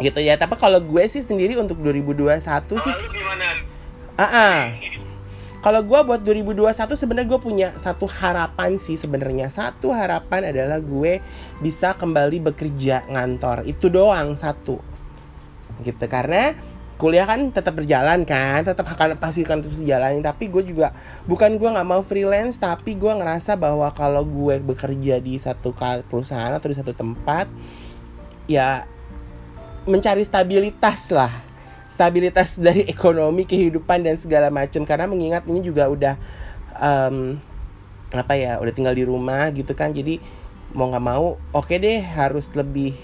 [0.00, 0.34] Gitu ya.
[0.36, 2.94] Tapi kalau gue sih sendiri untuk 2021 kalau sih
[4.16, 4.60] ah ah.
[5.62, 9.46] Kalau gue buat 2021 sebenarnya gue punya satu harapan sih sebenarnya.
[9.46, 11.22] Satu harapan adalah gue
[11.62, 13.62] bisa kembali bekerja ngantor.
[13.62, 14.82] Itu doang satu.
[15.86, 16.58] Gitu karena
[17.00, 20.22] kuliah kan tetap berjalan kan, tetap akan pasti akan terus jalan.
[20.22, 20.94] Tapi gue juga
[21.26, 25.74] bukan gue nggak mau freelance, tapi gue ngerasa bahwa kalau gue bekerja di satu
[26.06, 27.50] perusahaan atau di satu tempat,
[28.46, 28.86] ya
[29.88, 31.32] mencari stabilitas lah.
[31.90, 36.14] Stabilitas dari ekonomi kehidupan dan segala macam karena mengingat ini juga udah
[36.78, 37.36] em,
[38.12, 39.90] apa ya udah tinggal di rumah gitu kan.
[39.90, 40.22] Jadi
[40.72, 42.96] mau nggak mau oke deh harus lebih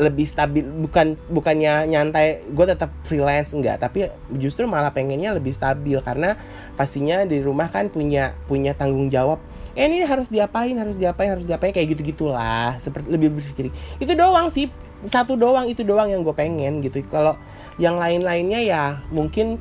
[0.00, 3.76] lebih stabil bukan bukannya nyantai gue tetap freelance enggak.
[3.84, 4.08] Tapi
[4.40, 6.40] justru malah pengennya lebih stabil karena
[6.80, 9.36] pastinya di rumah kan punya punya tanggung jawab.
[9.76, 13.68] Eh ini harus diapain harus diapain harus diapain kayak gitu gitulah seperti lebih berpikir.
[14.00, 14.72] Itu doang sih
[15.04, 17.04] satu doang itu doang yang gue pengen gitu.
[17.12, 17.36] Kalau
[17.76, 18.82] yang lain-lainnya ya
[19.12, 19.60] mungkin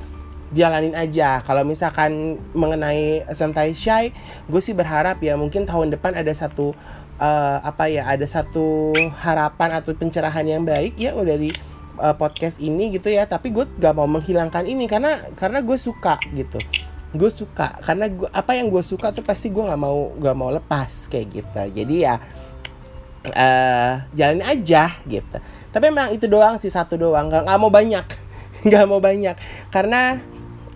[0.49, 1.41] jalanin aja.
[1.45, 4.09] Kalau misalkan mengenai santai shy
[4.49, 6.73] gue sih berharap ya mungkin tahun depan ada satu
[7.19, 11.51] eh, apa ya ada satu harapan atau pencerahan yang baik ya udah dari
[11.99, 13.27] eh, podcast ini gitu ya.
[13.27, 16.57] Tapi gue gak mau menghilangkan ini karena karena gue suka gitu.
[17.13, 20.49] Gue suka karena gua, apa yang gue suka tuh pasti gue nggak mau gak mau
[20.53, 21.61] lepas kayak gitu.
[21.83, 22.15] Jadi ya
[23.35, 25.37] eh jalanin aja gitu.
[25.69, 27.29] Tapi emang itu doang sih satu doang.
[27.29, 28.05] Nggak mau banyak.
[28.65, 29.35] Nggak mau banyak.
[29.71, 30.17] Karena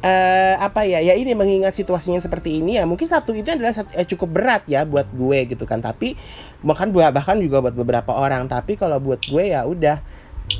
[0.03, 0.99] eh apa ya?
[0.99, 4.63] Ya ini mengingat situasinya seperti ini ya mungkin satu itu adalah satu, eh, cukup berat
[4.67, 5.79] ya buat gue gitu kan.
[5.79, 6.19] Tapi
[6.61, 8.51] bahkan bahkan juga buat beberapa orang.
[8.51, 10.03] Tapi kalau buat gue ya udah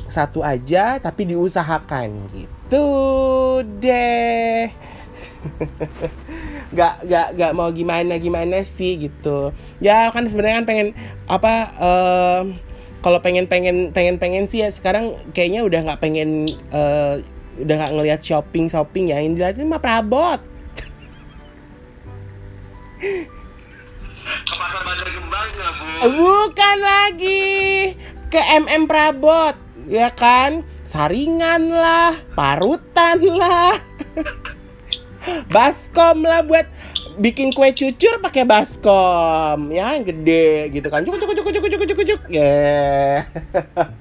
[0.08, 2.88] satu aja tapi diusahakan gitu
[3.84, 4.72] deh.
[6.74, 9.54] Nggak nggak nggak mau gimana gimana sih gitu.
[9.78, 10.88] Ya kan sebenarnya kan pengen
[11.30, 12.58] apa em,
[13.04, 17.22] kalau pengen pengen pengen pengen sih ya sekarang kayaknya udah nggak pengen eh,
[17.62, 20.40] udah nggak ngelihat shopping shopping ya yang dilihatin mah perabot.
[24.24, 26.14] Ke pasar bu?
[26.16, 27.94] bukan lagi.
[28.32, 29.54] Ke MM Prabot
[29.86, 30.66] ya kan?
[30.88, 33.78] Saringan lah parutan lah.
[35.54, 36.68] Baskom lah buat
[37.20, 39.70] bikin kue cucur pakai baskom.
[39.70, 41.06] Ya yang gede gitu kan.
[41.06, 43.22] Cuk cuk cuk cuk cuk cuk cuk ya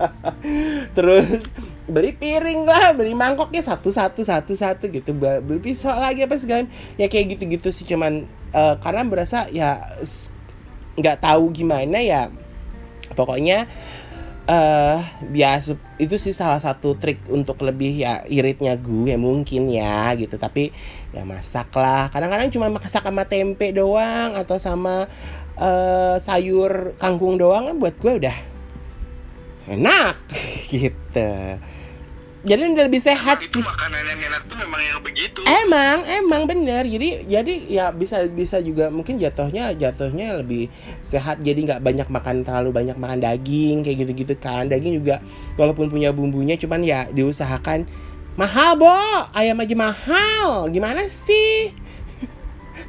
[0.96, 1.42] terus
[1.82, 5.10] beli piring lah beli mangkoknya satu satu satu satu gitu.
[5.16, 9.82] Beli pisau lagi apa segala ya kayak gitu gitu sih cuman eh, karena berasa ya
[10.94, 12.30] nggak tahu gimana ya.
[13.12, 13.66] Pokoknya
[14.42, 14.98] eh
[15.30, 20.38] biasa itu sih salah satu trik untuk lebih ya iritnya gue mungkin ya gitu.
[20.38, 20.70] Tapi
[21.10, 22.10] ya masak lah.
[22.14, 25.10] Kadang-kadang cuma masak sama tempe doang atau sama
[25.58, 28.51] eh sayur kangkung doang kan buat gue udah
[29.68, 30.16] enak
[30.72, 31.30] gitu
[32.42, 36.42] jadi udah lebih sehat itu sih makanan yang enak tuh memang yang begitu Emang, emang
[36.50, 36.82] bener.
[36.82, 40.66] Jadi, jadi ya bisa bisa juga mungkin jatuhnya jatuhnya lebih
[41.06, 41.38] sehat.
[41.38, 44.66] Jadi nggak banyak makan terlalu banyak makan daging kayak gitu-gitu kan.
[44.66, 45.22] Daging juga
[45.54, 47.86] walaupun punya bumbunya, cuman ya diusahakan
[48.34, 48.98] mahal bo.
[49.30, 50.66] Ayam aja mahal.
[50.74, 51.70] Gimana sih?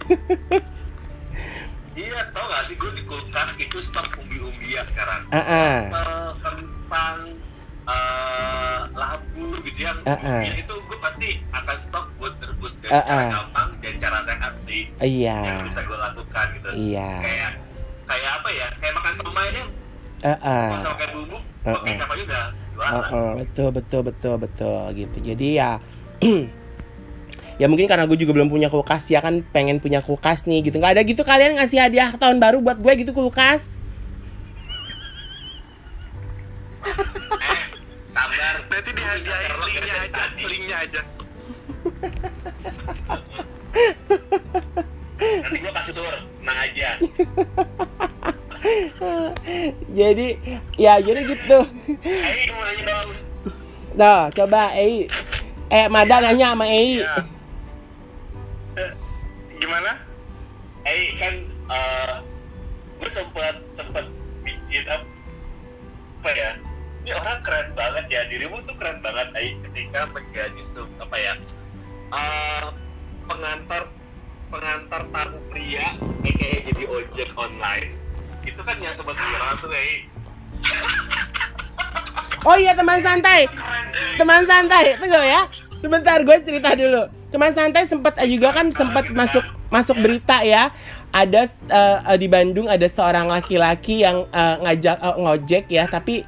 [2.33, 5.21] Tau gak sih gue di kulkas itu stok umbi-umbian sekarang.
[5.29, 5.85] Ah.
[5.85, 7.17] Eh, kentang,
[7.85, 10.41] eh, labu gitu yang Ah, ah.
[10.41, 13.29] ya itu gue pasti akan stok buat rebus dan Ah, cara ah.
[13.37, 15.37] gampang dan cara sehat sih yang Iya,
[15.69, 16.69] bisa gue lakukan gitu.
[16.73, 17.09] iya.
[17.21, 17.51] Kayak
[18.03, 18.67] kayak apa ya?
[18.81, 19.63] Kayak makan aja,
[20.23, 20.67] Ah, ah.
[20.71, 21.83] kalau pakai bumbu, pakai ah.
[21.85, 22.91] kecap aja udah jualan.
[22.97, 25.17] Heeh, betul betul betul betul gitu.
[25.21, 25.71] Jadi ya
[27.61, 30.81] ya mungkin karena gue juga belum punya kulkas ya kan pengen punya kulkas nih gitu.
[30.81, 33.77] nggak ada gitu kalian ngasih hadiah tahun baru buat gue gitu kulkas.
[36.83, 37.61] Eh,
[38.11, 38.55] sabar.
[38.67, 41.01] berarti dihadiahin linknya aja linknya aja
[45.23, 46.89] Nanti gue kasih tur, tenang aja.
[49.97, 50.27] jadi
[50.79, 51.59] ya jadi gitu.
[52.03, 52.47] Eh.
[53.93, 55.07] Tuh, coba Ei.
[55.71, 57.01] Eh, Mada nanya sama Ei.
[57.01, 57.23] ya Eh,
[59.63, 59.91] gimana
[60.83, 61.35] Eh, kan
[61.71, 62.15] eh
[62.99, 64.03] gue sempet sempet
[64.43, 66.51] bikin apa ya?
[67.07, 70.59] Ini orang keren banget ya, dirimu tuh keren banget Ai ketika menjadi
[70.99, 71.33] apa ya?
[72.13, 72.65] eh
[73.23, 73.87] pengantar
[74.51, 77.95] pengantar tamu pria, kayak jadi ojek online.
[78.43, 79.91] Itu kan yang sempat viral tuh Ai.
[82.43, 83.47] Oh iya teman santai.
[84.19, 85.47] Teman santai, tunggu ya.
[85.79, 87.22] Sebentar gue cerita dulu.
[87.33, 89.41] Teman santai sempat eh, juga kan sempat masuk
[89.73, 90.69] masuk berita ya.
[91.09, 96.21] Ada eh, di Bandung ada seorang laki-laki yang eh, ngajak eh, ngojek ya, tapi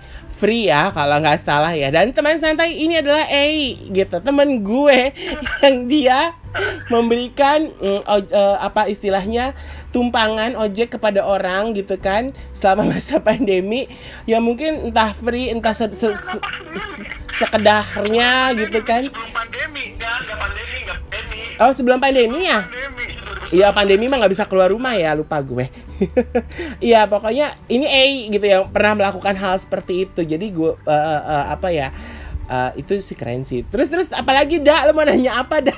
[0.45, 1.89] free ya kalau nggak salah ya.
[1.89, 5.09] Dan teman santai ini adalah Ei gitu, temen gue
[5.65, 6.37] yang dia
[6.87, 9.57] memberikan mm, oj- eh, apa istilahnya
[9.89, 13.89] tumpangan ojek kepada orang gitu kan selama masa pandemi
[14.23, 16.43] ya mungkin entah free entah se- se- se-
[16.77, 21.41] se- sekedarnya gitu kan sebelum pandemi Enggak, enggak pandemi, enggak pandemi.
[21.59, 22.59] oh sebelum pandemi ya
[23.53, 25.69] Iya pandemi mah nggak bisa keluar rumah ya lupa gue.
[26.83, 30.21] Iya pokoknya ini A gitu yang pernah melakukan hal seperti itu.
[30.27, 31.87] Jadi gue eh, eh, eh, apa ya
[32.51, 33.63] eh, itu sih keren sih.
[33.67, 35.77] Terus terus apalagi dah lo mau nanya apa dah?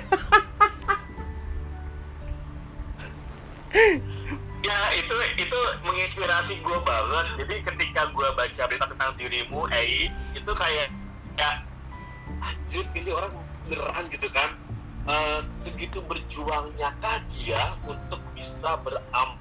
[4.65, 7.25] Ya itu itu menginspirasi gue banget.
[7.45, 10.89] Jadi ketika gue baca berita tentang dirimu, eh itu kayak
[11.37, 11.61] ya
[12.41, 13.31] anjir ini orang
[13.69, 14.49] beneran gitu kan.
[15.07, 19.39] Eh, segitu berjuangnya kah dia untuk bisa beram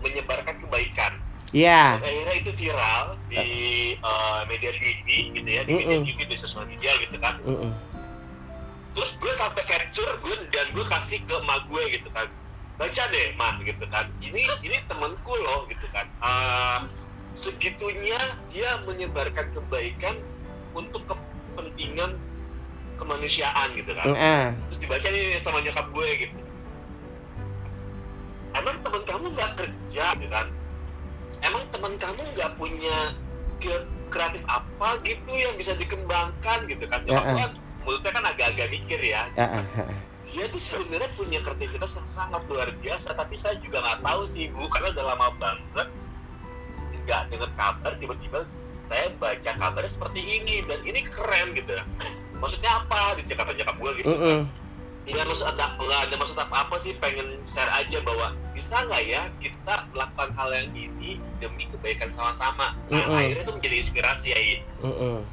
[0.00, 1.12] menyebarkan kebaikan.
[1.48, 1.96] Iya.
[1.96, 3.40] Akhirnya itu viral di
[3.96, 6.06] eh, media TV gitu ya, di media Mm-mm.
[6.06, 7.36] TV di sosial media gitu kan.
[7.42, 7.72] Mm-mm.
[8.88, 12.26] terus gue sampai capture gue dan gue kasih ke emak gue gitu kan
[12.74, 16.82] baca deh mah gitu kan ini ini temanku loh gitu kan Ah,
[17.38, 18.18] segitunya
[18.50, 20.18] dia menyebarkan kebaikan
[20.74, 22.18] untuk kepentingan
[22.98, 24.46] kemanusiaan gitu kan Ah.
[24.66, 26.34] terus dibaca nih sama nyokap gue gitu
[28.56, 30.46] emang teman kamu nggak kerja gitu kan
[31.44, 32.96] emang teman kamu nggak punya
[34.08, 37.36] kreatif apa gitu yang bisa dikembangkan gitu kan gue eh.
[37.36, 37.50] kan
[37.84, 39.66] mulutnya kan agak-agak mikir ya ah, ah.
[40.28, 44.46] dia tuh sebenarnya punya kreativitas yang sangat luar biasa tapi saya juga nggak tahu sih
[44.52, 45.88] bu karena udah lama banget
[47.08, 48.38] nggak dengar kabar tiba-tiba
[48.88, 51.72] saya baca kabarnya seperti ini dan ini keren gitu
[52.40, 54.38] maksudnya apa di Jakarta Jakarta gue gitu Mm-mm.
[55.08, 59.02] Iya maksud ada nggak ada maksud apa apa sih pengen share aja bahwa bisa nggak
[59.08, 62.76] ya kita melakukan hal yang ini demi kebaikan sama-sama.
[62.92, 63.16] Nah Mm-mm.
[63.16, 64.36] akhirnya itu menjadi inspirasi ya.
[64.36, 64.54] I.
[64.84, 65.24] Mm-mm.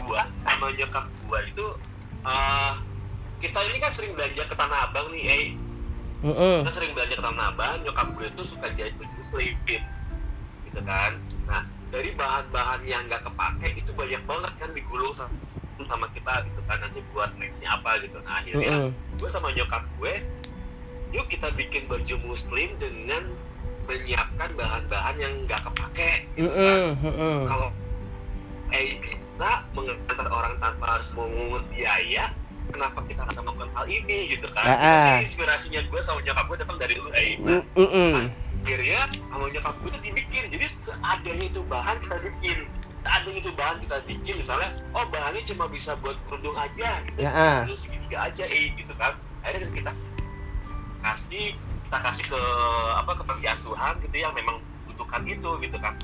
[0.00, 1.66] Gua sama nyokap gua itu
[2.24, 2.72] eh,
[3.44, 5.46] kita ini kan sering belanja ke Tanah Abang nih, eh.
[6.24, 6.64] Mm-mm.
[6.64, 9.82] Kita sering belanja ke Tanah Abang, nyokap gue itu suka jahit baju selipit,
[10.64, 11.20] gitu kan.
[11.44, 15.30] Nah dari bahan-bahan yang nggak kepake itu banyak banget kan digulung sama,
[15.84, 18.16] sama kita gitu kan nanti buat nextnya apa gitu.
[18.24, 18.90] Nah akhirnya Mm-mm.
[19.20, 20.14] gue sama nyokap gue
[21.12, 23.22] yuk kita bikin baju muslim dengan
[23.86, 27.06] menyiapkan bahan-bahan yang nggak kepake gitu kan Mm-mm.
[27.06, 27.38] Mm-mm.
[27.46, 27.68] kalau
[28.74, 32.32] eh bisa mengantar orang tanpa harus mengungut biaya
[32.74, 35.06] kenapa kita nggak melakukan hal ini gitu kan Ah, ah.
[35.22, 38.12] Jadi inspirasinya gue sama nyokap gue datang dari lu eh nah, Mm-mm.
[38.66, 39.00] akhirnya
[39.30, 42.58] sama nyokap gue tuh dibikin jadi seadanya itu bahan kita bikin
[43.06, 47.30] seadanya itu bahan kita bikin misalnya oh bahannya cuma bisa buat kerudung aja gitu Ya,
[47.30, 47.62] ah.
[47.62, 49.12] terus segitiga aja eh gitu kan
[49.46, 49.92] akhirnya kan kita
[51.00, 51.46] kasih
[51.86, 52.42] kita kasih ke
[52.98, 54.56] apa ke panti asuhan gitu yang memang
[54.90, 55.94] butuhkan itu gitu kan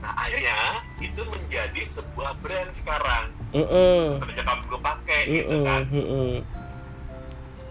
[0.00, 0.58] nah akhirnya
[0.98, 4.18] itu menjadi sebuah brand sekarang Mm-mm.
[4.18, 5.64] seperti nyokap gue pakai gitu Mm-mm.
[5.64, 6.30] kan Mm-mm.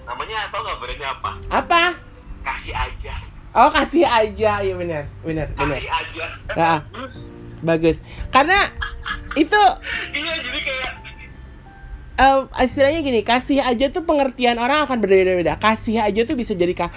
[0.07, 1.81] namanya tau nggak brandnya apa Apa?
[2.47, 3.15] kasih aja
[3.49, 5.81] Oh kasih aja, iya benar, benar, benar.
[5.81, 6.79] kasih aja Ah.
[7.60, 7.99] Bagus.
[8.32, 8.72] Karena
[9.36, 9.62] itu
[10.16, 10.93] iya jadi kayak
[12.60, 15.55] istilahnya gini, kasih aja tuh pengertian orang akan berbeda-beda.
[15.55, 16.91] Kasih aja tuh bisa jadi ka-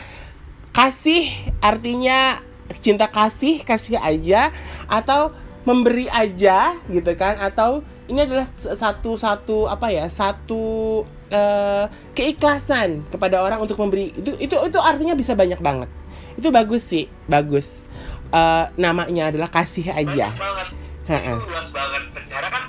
[0.74, 1.30] kasih
[1.62, 2.42] artinya
[2.82, 4.50] cinta kasih, kasih aja
[4.90, 5.30] atau
[5.62, 11.86] memberi aja gitu kan atau ini adalah satu satu apa ya satu eh,
[12.18, 15.86] keikhlasan kepada orang untuk memberi itu itu itu artinya bisa banyak banget
[16.34, 17.86] itu bagus sih bagus
[18.32, 20.32] Eh, namanya adalah kasih aja.
[20.32, 20.68] Banget.
[21.04, 22.02] Itu luas banget.
[22.16, 22.64] Secara kan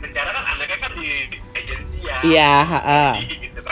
[0.00, 2.16] secara kan anaknya kan di agensi ya.
[2.24, 2.52] Iya
[3.44, 3.60] gitu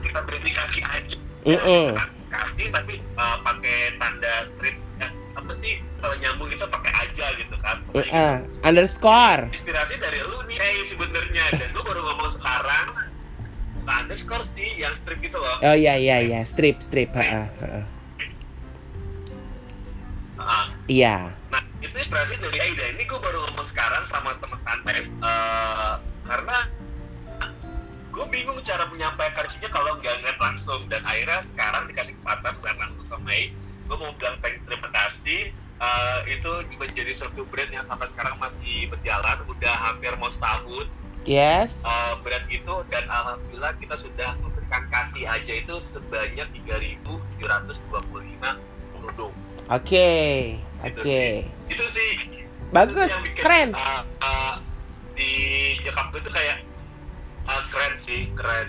[0.00, 1.16] kita berhenti kasih aja.
[1.44, 1.92] Mm-mm.
[2.32, 7.56] kasih tapi eh, pakai tanda strip eh, apa sih kalau nyambung itu pakai aja gitu
[7.60, 7.76] kan.
[8.00, 9.52] Eh, underscore.
[9.52, 11.52] Inspirasi dari lu nih eh sebenarnya.
[11.52, 13.09] Dan lu baru ngomong sekarang
[13.90, 17.10] bukan underscore sih yang strip gitu loh oh iya iya iya strip strip
[20.86, 22.96] iya Nah, itu inspirasi dari Aida.
[22.96, 25.06] Ini gue baru ngomong sekarang sama teman santai.
[25.06, 25.94] eh,
[26.26, 26.58] karena
[28.10, 30.80] gue bingung cara menyampaikan isinya kalau nggak ngeliat langsung.
[30.90, 33.44] Dan akhirnya sekarang dikasih kesempatan bukan langsung sama Ai.
[33.86, 35.40] Gue mau bilang terima kasih.
[35.80, 39.38] Eh, itu menjadi suatu brand yang sampai sekarang masih berjalan.
[39.46, 40.86] Udah hampir mau setahun
[41.28, 42.74] yes eh, brand itu.
[42.88, 47.00] Dan Alhamdulillah kita sudah memberikan kasih aja itu sebanyak 3.725
[48.96, 49.34] kerudung.
[49.68, 50.10] oke
[50.80, 51.22] Gitu oke.
[51.68, 52.12] Itu sih
[52.70, 54.54] bagus yang bikin, keren uh, uh,
[55.18, 55.30] di
[55.82, 56.62] gue tuh kayak
[57.50, 58.68] uh, keren sih keren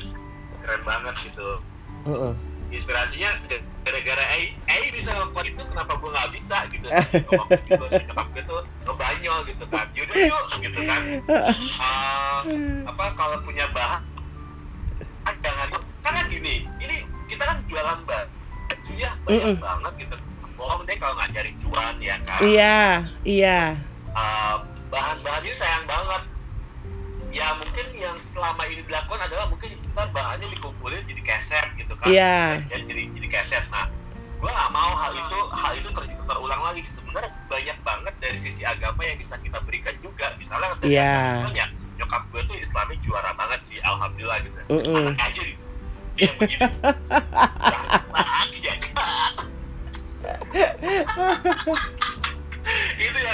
[0.65, 1.61] keren banget gitu
[2.05, 2.33] Mm-mm.
[2.71, 3.29] Inspirasinya
[3.83, 6.87] gara-gara Ai Ai bisa ngelakuin itu kenapa gue nggak bisa gitu.
[8.07, 9.85] Nyokap gue tuh ngebanyol gitu kan.
[9.91, 11.01] Yaudah yuk gitu kan.
[11.77, 12.39] Uh,
[12.87, 14.01] apa kalau punya bahan
[15.27, 15.67] ah, jangan
[16.01, 19.61] karena gini ini kita kan jualan baju ya banyak Mm-mm.
[19.61, 20.15] banget gitu.
[20.55, 22.39] Bohong deh kalau nggak cari cuan ya kan.
[22.45, 22.79] Iya
[23.25, 23.61] iya.
[24.13, 24.61] Uh,
[24.91, 26.23] bahan-bahan ini sayang banget.
[27.31, 32.07] Ya mungkin yang selama ini dilakukan adalah mungkin kita bahannya dikumpulin jadi keset gitu kan
[32.07, 32.63] Iya.
[32.65, 33.85] Ya, jadi jadi keset nah
[34.41, 38.63] gue nggak mau hal itu hal itu ter- terulang lagi sebenarnya banyak banget dari sisi
[38.63, 41.13] agama yang bisa kita berikan juga misalnya dari Iya.
[41.37, 41.65] agamanya,
[41.95, 44.95] nyokap gue tuh Islamnya juara banget sih alhamdulillah gitu Mm-mm.
[45.05, 45.63] anak aja gitu
[46.11, 46.65] dia begini
[47.61, 49.45] Jangan, jangan.
[52.97, 53.33] itu ya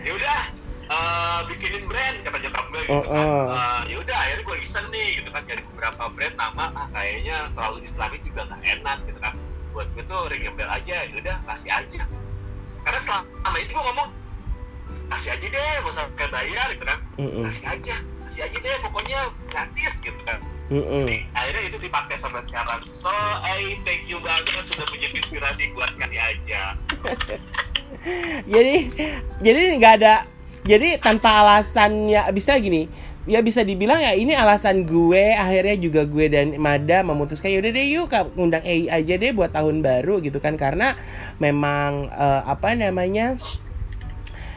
[0.00, 0.38] ya udah
[0.86, 3.26] eh, bikinin brand kata nyokap gue gitu Oh, kan.
[3.26, 3.46] oh.
[3.50, 7.36] Eh, ya udah akhirnya gue iseng nih gitu kan dari beberapa brand nama ah, kayaknya
[7.52, 9.34] terlalu islami juga nggak enak gitu kan.
[9.74, 12.02] Buat gue tuh ring bell aja ya udah kasih aja.
[12.86, 14.08] Karena selama itu gue ngomong
[15.06, 16.98] kasih aja deh gak usah pakai bayar gitu kan.
[17.16, 17.42] Mm-mm.
[17.46, 19.18] kasih aja kasih aja deh pokoknya
[19.50, 20.38] gratis gitu kan.
[20.66, 21.06] Mm-mm.
[21.06, 22.82] Nih, akhirnya itu dipakai sampai sekarang.
[22.98, 26.62] So I thank you banget sudah menjadi inspirasi buat kasih aja.
[28.52, 28.76] Jadi
[29.40, 30.14] jadi nggak ada
[30.66, 32.90] jadi tanpa alasannya bisa gini
[33.26, 37.86] ya bisa dibilang ya ini alasan gue akhirnya juga gue dan Mada memutuskan yaudah deh
[37.90, 40.54] yuk ngundang AI aja deh buat tahun baru gitu kan.
[40.54, 40.94] Karena
[41.42, 43.34] memang eh, apa namanya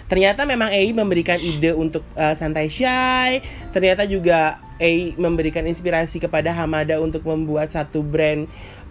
[0.09, 3.45] ternyata memang EI memberikan ide untuk uh, santai shy.
[3.69, 8.49] Ternyata juga EI memberikan inspirasi kepada Hamada untuk membuat satu brand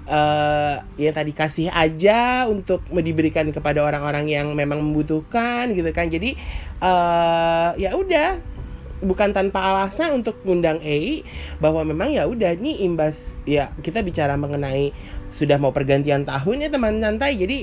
[0.08, 6.08] uh, yang tadi kasih aja untuk diberikan kepada orang-orang yang memang membutuhkan gitu kan.
[6.08, 6.34] Jadi
[6.82, 8.58] uh, ya udah.
[8.98, 11.22] Bukan tanpa alasan untuk ngundang EI
[11.62, 14.90] bahwa memang ya udah nih imbas ya kita bicara mengenai
[15.30, 17.38] sudah mau pergantian tahun ya teman santai.
[17.38, 17.62] Jadi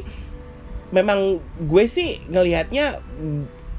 [0.95, 3.03] memang gue sih ngelihatnya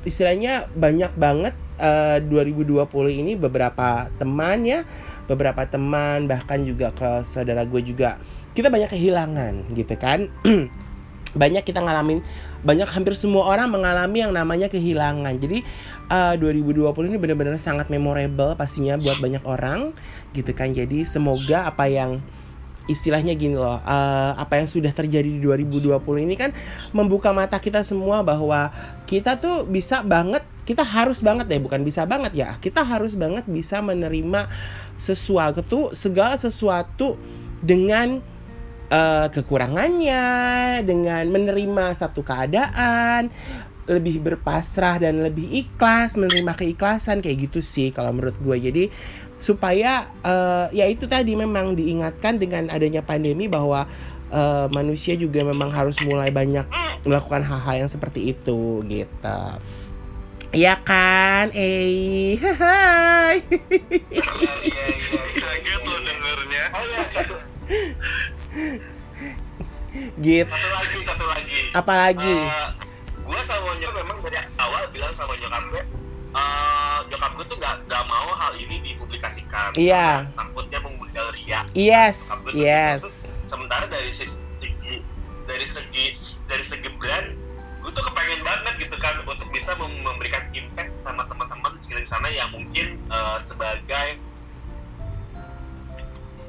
[0.05, 2.85] istilahnya banyak banget eh, uh, 2020
[3.25, 4.85] ini beberapa teman ya
[5.27, 8.19] beberapa teman bahkan juga ke saudara gue juga.
[8.57, 10.33] Kita banyak kehilangan gitu kan?
[11.37, 12.25] Banyak kita ngalamin
[12.65, 15.37] banyak hampir semua orang mengalami yang namanya kehilangan.
[15.37, 15.61] Jadi
[16.09, 19.93] uh, 2020 ini benar-benar sangat memorable pastinya buat banyak orang
[20.33, 20.73] gitu kan?
[20.73, 22.25] Jadi semoga apa yang
[22.87, 26.55] istilahnya gini loh uh, apa yang sudah terjadi di 2020 ini kan
[26.95, 28.71] membuka mata kita semua bahwa
[29.11, 32.51] kita tuh bisa banget kita harus banget deh bukan bisa banget ya.
[32.59, 34.51] Kita harus banget bisa menerima
[34.99, 37.15] sesuatu segala sesuatu
[37.63, 38.19] dengan
[38.91, 40.27] uh, kekurangannya
[40.83, 43.31] dengan menerima satu keadaan
[43.87, 48.57] lebih berpasrah dan lebih ikhlas menerima keikhlasan kayak gitu sih kalau menurut gue.
[48.59, 48.85] Jadi
[49.39, 53.87] supaya uh, ya itu tadi memang diingatkan dengan adanya pandemi bahwa
[54.35, 56.67] uh, manusia juga memang harus mulai banyak
[57.07, 59.39] melakukan hal-hal yang seperti itu gitu
[60.57, 63.45] Ya kan, eh, hai.
[63.45, 64.25] Iya
[64.65, 66.65] iya iya, kaget lo dengernya.
[66.73, 67.35] Oh iya, satu.
[70.17, 70.49] Gitu.
[70.49, 71.61] Satu lagi, satu lagi.
[71.77, 72.37] Apa lagi?
[72.41, 72.73] Uh,
[73.27, 75.83] gue sama nyokap memang dari awal bilang sama nyokap gue
[76.33, 82.31] uh, nyokap gue tuh gak, gak mau hal ini dipublikasikan iya takutnya mengundang ria yes
[82.55, 85.03] yes sementara dari segi
[85.51, 86.07] dari segi
[86.47, 87.46] dari segi brand
[87.87, 92.51] gue tuh kepengen banget gitu kan untuk bisa memberikan impact sama teman-teman di sana yang
[92.51, 94.19] mungkin uh, sebagai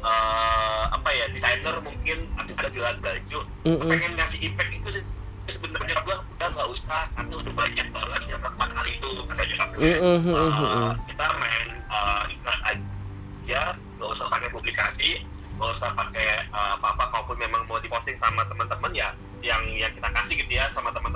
[0.01, 3.39] uh, apa ya desainer mungkin ada jualan baju.
[3.69, 3.85] Mm -mm.
[3.85, 5.05] pengen ngasih impact itu sih.
[5.45, 9.69] Sebenarnya gue udah nggak usah karena udah banyak banget yang tempat kali itu kata nyokap
[9.77, 15.09] gue uh, kita main uh, iklan aja nggak usah pakai publikasi
[15.55, 20.09] nggak usah pakai uh, apa-apa kalaupun memang mau diposting sama teman-teman ya yang yang kita
[20.11, 21.06] kasih gitu ya sama teman-teman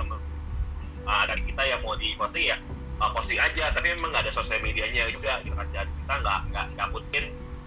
[1.06, 2.56] uh, dari kita yang mau diposting ya
[3.02, 3.74] uh, posting aja.
[3.74, 5.66] Tapi memang nggak ada sosial medianya juga gitu kan.
[5.74, 7.24] Jadi kita nggak nggak nggak putin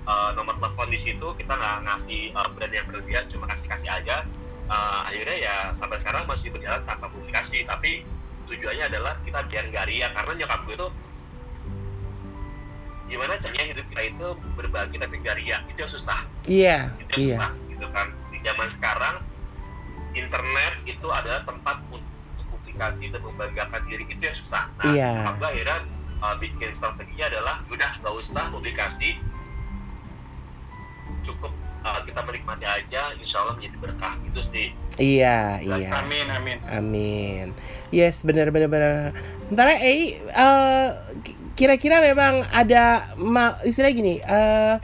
[0.08, 1.28] uh, nomor telepon di situ.
[1.36, 4.18] Kita nggak ngasih uh, brand yang berlebihan cuma kasih kasih aja.
[4.66, 7.68] Uh, akhirnya ya sampai sekarang masih berjalan tanpa publikasi.
[7.68, 7.92] Tapi
[8.46, 10.92] tujuannya adalah kita biar gak ria karena nyokap gue tuh
[13.06, 14.28] gimana caranya hidup kita itu
[14.58, 16.20] berbagi tapi gak ria itu yang susah.
[16.46, 17.38] Iya yeah, iya.
[17.38, 18.08] susah, gitu kan.
[18.30, 19.16] Di zaman sekarang
[20.16, 22.15] internet itu adalah tempat untuk
[22.76, 24.64] publikasi dan membanggakan diri itu yang susah.
[24.84, 25.32] Nah yeah.
[25.32, 25.80] akhirnya
[26.20, 29.10] uh, bikin strateginya adalah udah gak usah publikasi.
[31.24, 31.56] Cukup
[31.88, 34.14] uh, kita menikmati aja insya Allah menjadi berkah.
[34.28, 34.76] Itu sih.
[35.00, 35.90] Iya iya.
[36.04, 36.58] Amin amin.
[36.68, 37.46] Amin.
[37.96, 39.16] Yes benar benar benar.
[39.56, 40.88] Ntar eh uh,
[41.56, 44.76] kira-kira memang ada ma istilah gini uh,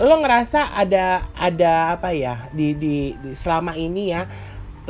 [0.00, 4.24] lo ngerasa ada ada apa ya di, di, di selama ini ya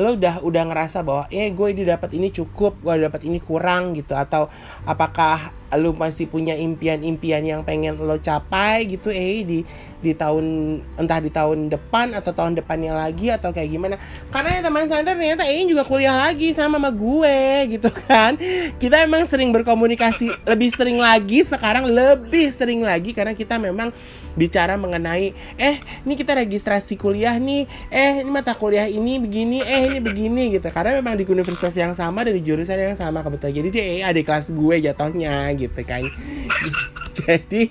[0.01, 3.92] lo udah udah ngerasa bahwa eh gue ini dapat ini cukup gue dapat ini kurang
[3.92, 4.16] gitu.
[4.16, 4.48] Atau
[4.88, 9.59] apakah lo masih punya impian-impian yang pengen lo capai gitu eh di
[10.01, 13.97] di tahun entah di tahun depan atau tahun depannya lagi atau kayak gimana.
[14.33, 17.37] Karena ya teman saya ternyata eh juga kuliah lagi sama sama gue
[17.77, 18.35] gitu kan.
[18.81, 23.93] Kita emang sering berkomunikasi lebih sering lagi sekarang lebih sering lagi karena kita memang
[24.31, 29.93] bicara mengenai eh ini kita registrasi kuliah nih eh ini mata kuliah ini begini eh
[29.93, 30.64] ini begini gitu.
[30.73, 33.53] Karena memang di universitas yang sama dan di jurusan yang sama kebetulan.
[33.53, 36.09] Jadi dia eh, adik kelas gue jatuhnya gitu kan.
[37.19, 37.69] Jadi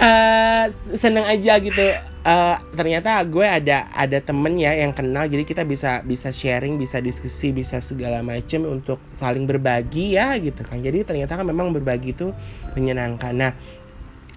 [0.00, 0.64] uh,
[0.96, 1.84] seneng aja gitu.
[2.26, 6.98] Uh, ternyata gue ada ada temen ya yang kenal jadi kita bisa bisa sharing bisa
[6.98, 10.82] diskusi bisa segala macam untuk saling berbagi ya gitu kan.
[10.82, 12.34] Jadi ternyata kan memang berbagi itu
[12.74, 13.30] menyenangkan.
[13.30, 13.52] Nah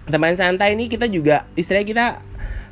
[0.06, 2.06] teman santai ini kita juga istilahnya kita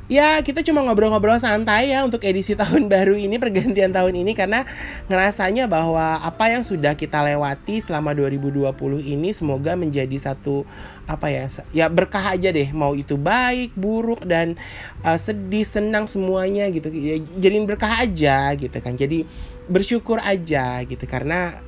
[0.08, 4.64] ya kita cuma ngobrol-ngobrol santai ya untuk edisi tahun baru ini pergantian tahun ini karena
[5.06, 8.72] ngerasanya bahwa apa yang sudah kita lewati selama 2020
[9.04, 10.64] ini semoga menjadi satu
[11.04, 11.44] apa ya
[11.76, 12.72] ya berkah aja deh.
[12.72, 14.56] Mau itu baik buruk dan
[15.04, 16.88] uh, sedih senang semuanya gitu.
[16.88, 18.96] Ya, jadiin berkah aja gitu kan.
[18.96, 19.28] Jadi
[19.68, 21.60] bersyukur aja gitu karena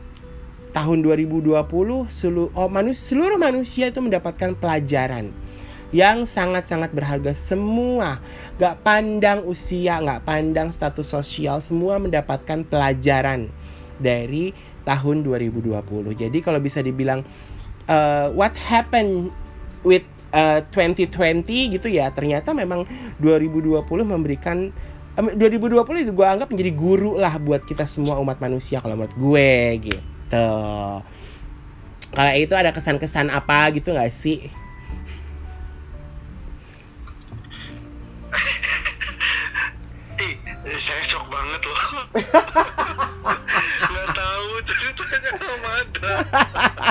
[0.72, 1.60] tahun 2020
[2.08, 5.34] seluruh oh, manus, seluruh manusia itu mendapatkan pelajaran
[5.90, 8.22] yang sangat-sangat berharga semua
[8.62, 13.50] gak pandang usia gak pandang status sosial semua mendapatkan pelajaran
[13.98, 14.54] dari
[14.86, 15.76] tahun 2020.
[16.16, 17.20] Jadi kalau bisa dibilang
[17.86, 19.28] uh, what happened
[19.84, 21.44] with uh, 2020
[21.76, 22.88] gitu ya, ternyata memang
[23.20, 24.72] 2020 memberikan
[25.20, 29.14] um, 2020 itu gue anggap menjadi guru lah buat kita semua umat manusia kalau menurut
[29.14, 29.50] gue
[29.92, 30.48] gitu.
[32.10, 34.50] Kalau itu ada kesan-kesan apa gitu nggak sih?
[40.20, 40.36] Ih,
[40.84, 41.80] saya shock banget loh.
[43.90, 46.12] Nggak tahu ceritanya sama ada.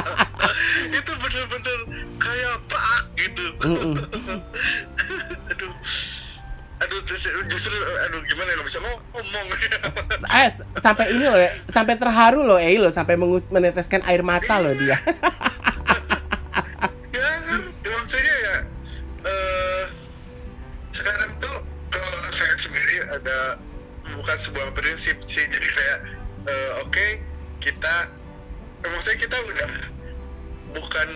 [0.98, 1.80] itu bener-bener
[2.18, 3.46] kayak pak gitu.
[5.50, 5.74] Aduh,
[6.80, 7.00] aduh
[7.50, 9.46] justru aduh gimana ya bisa ngomong.
[10.30, 10.50] Eh,
[10.82, 13.20] sampai ini loh, ya, sampai terharu loh, eh loh, sampai
[13.52, 14.98] meneteskan air mata loh dia.
[29.20, 29.72] Kita udah
[30.74, 31.10] bukan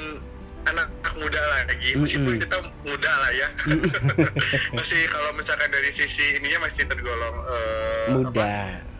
[0.63, 2.43] anak, anak muda lagi meskipun Mm-mm.
[2.43, 3.47] kita muda lah ya
[4.77, 8.53] masih kalau misalkan dari sisi ininya masih tergolong eh, apa, Muda.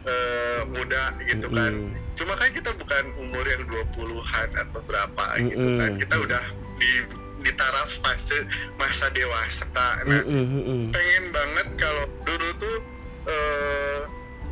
[0.08, 2.16] eh, muda gitu kan Mm-mm.
[2.20, 6.44] cuma kan kita bukan umur yang 20-an atau berapa gitu kan kita udah
[6.80, 6.92] di
[7.44, 8.48] di taraf fase
[8.80, 10.82] masa dewasa nah Mm-mm, mm-mm.
[10.92, 12.78] pengen banget kalau dulu tuh
[13.28, 14.00] eh,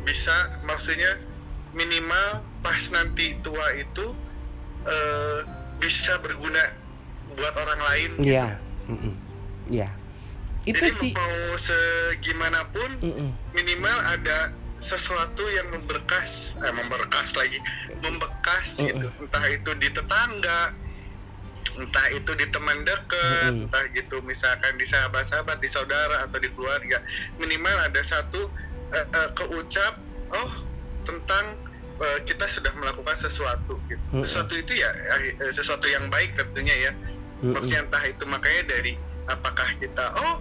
[0.02, 1.20] bisa maksudnya
[1.72, 4.12] minimal pas nanti tua itu
[4.84, 5.38] eh,
[5.78, 6.62] bisa berguna
[7.32, 8.46] buat orang lain Iya.
[8.86, 9.14] Mm-mm.
[9.70, 9.88] Iya.
[10.62, 11.10] Itu jadi sih.
[11.14, 13.30] mau segimanapun Mm-mm.
[13.50, 14.50] minimal ada
[14.82, 16.26] sesuatu yang memberkas
[16.58, 17.58] eh memberkas lagi
[17.98, 18.86] membekas Mm-mm.
[18.90, 20.60] gitu entah itu di tetangga
[21.72, 23.64] entah itu di teman dekat Mm-mm.
[23.70, 26.98] entah gitu misalkan di sahabat-sahabat di saudara atau di keluarga
[27.38, 28.50] minimal ada satu
[28.92, 29.94] eh, eh, keucap
[30.34, 30.52] oh
[31.06, 31.54] tentang
[31.98, 34.24] eh, kita sudah melakukan sesuatu gitu Mm-mm.
[34.24, 36.92] sesuatu itu ya eh, eh, sesuatu yang baik tentunya ya
[37.40, 37.52] Mm-mm.
[37.52, 38.92] maksudnya entah itu makanya dari
[39.26, 40.40] apakah kita oh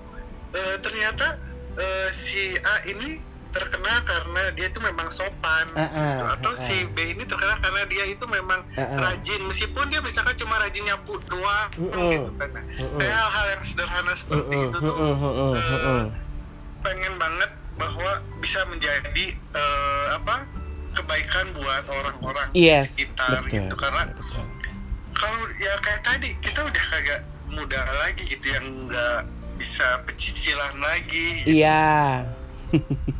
[0.51, 1.35] eh, ternyata
[1.75, 3.19] eh, si A ini
[3.51, 6.23] terkenal karena dia itu memang sopan Ah, ah, gitu.
[6.39, 6.91] atau ah, si ah.
[6.95, 8.99] B ini terkenal karena dia itu memang Ah, ah.
[9.11, 12.11] rajin meskipun dia misalkan cuma rajin nyapu doang Mm-mm.
[12.15, 12.95] gitu kan Nah, Mm-mm.
[12.95, 16.01] kayak hal-hal yang sederhana seperti Mm-mm, itu tuh mm-mm, mm-mm, eh, mm-mm.
[16.79, 20.35] pengen banget bahwa bisa menjadi eh, apa
[20.93, 23.51] kebaikan buat orang-orang Yes, sekitar betul.
[23.57, 24.43] gitu karena betul.
[25.13, 29.19] kalau ya kayak tadi kita udah kagak muda lagi gitu yang nggak
[29.55, 32.25] bisa pecicilan lagi Iya.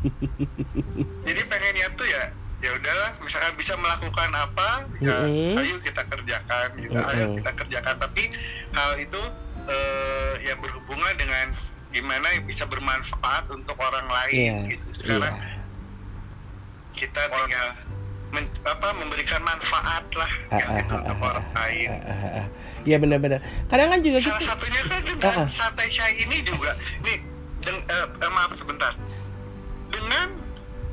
[1.22, 2.24] jadi pengennya tuh ya
[2.58, 4.68] ya udahlah misalkan bisa melakukan apa
[4.98, 5.58] ya Mm-mm.
[5.58, 7.36] ayo kita kerjakan gitu ayo Mm-mm.
[7.42, 8.22] kita kerjakan tapi
[8.70, 9.20] hal itu
[9.66, 11.46] eh, ya berhubungan dengan
[11.90, 14.62] gimana yang bisa bermanfaat untuk orang lain Yes.
[14.70, 15.36] gitu sekarang
[17.02, 17.68] kita tinggal
[18.30, 22.38] men- apa memberikan manfaat lah Ah, ah, ah, untuk ah, orang ah, lain ah, ah,
[22.38, 22.46] ah.
[22.82, 23.38] Iya benar-benar.
[23.66, 24.46] Kadang kan juga salah gitu.
[24.48, 25.48] satunya kan dengan Ah, ah.
[25.52, 26.70] santai shy ini juga
[27.02, 27.18] nih
[27.62, 28.92] eh, maaf sebentar
[29.88, 30.28] dengan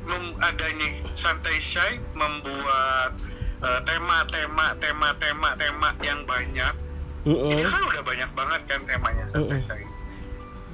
[0.04, 3.14] mem- adanya santai shy membuat
[3.60, 6.74] eh, tema-tema tema-tema tema yang banyak
[7.20, 7.68] ini Mm-mm.
[7.68, 9.89] kan udah banyak banget kan temanya santai Mm-mm.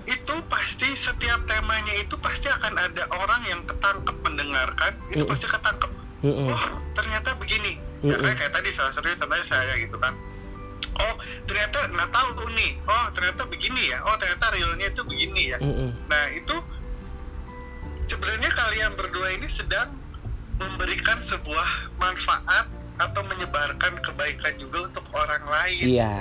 [0.07, 5.30] Itu pasti setiap temanya itu pasti akan ada orang yang ketangkep mendengarkan itu Mm-mm.
[5.34, 5.90] pasti ketangkep
[6.22, 6.46] Mm-mm.
[6.46, 7.74] oh ternyata begini
[8.07, 8.22] ya, Mm-mm.
[8.22, 10.14] kayak, kayak tadi salah satunya contohnya saya gitu kan
[10.96, 15.42] oh ternyata nggak tahu tuh nih oh ternyata begini ya oh ternyata realnya itu begini
[15.50, 15.90] ya Mm-mm.
[16.07, 16.54] nah itu
[18.07, 19.90] sebenarnya kalian berdua ini sedang
[20.57, 26.14] memberikan sebuah manfaat atau menyebarkan kebaikan juga untuk orang lain Iya.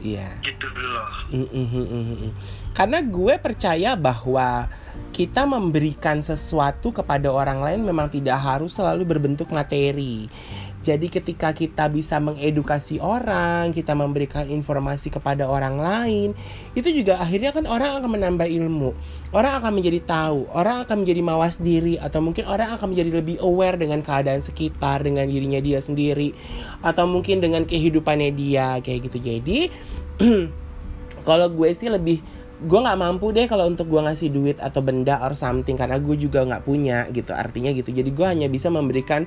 [0.00, 0.28] Iya.
[0.42, 2.32] gitu loh Mm-mm-mm-mm.
[2.72, 4.70] Karena gue percaya bahwa
[5.10, 10.30] kita memberikan sesuatu kepada orang lain memang tidak harus selalu berbentuk materi.
[10.80, 16.32] Jadi ketika kita bisa mengedukasi orang, kita memberikan informasi kepada orang lain,
[16.72, 18.96] itu juga akhirnya kan orang akan menambah ilmu.
[19.36, 23.36] Orang akan menjadi tahu, orang akan menjadi mawas diri atau mungkin orang akan menjadi lebih
[23.44, 26.32] aware dengan keadaan sekitar, dengan dirinya dia sendiri
[26.80, 29.20] atau mungkin dengan kehidupannya dia kayak gitu.
[29.20, 29.68] Jadi
[31.28, 32.24] kalau gue sih lebih
[32.60, 36.16] gue nggak mampu deh kalau untuk gue ngasih duit atau benda or something karena gue
[36.16, 37.32] juga nggak punya gitu.
[37.32, 37.88] Artinya gitu.
[37.88, 39.24] Jadi gue hanya bisa memberikan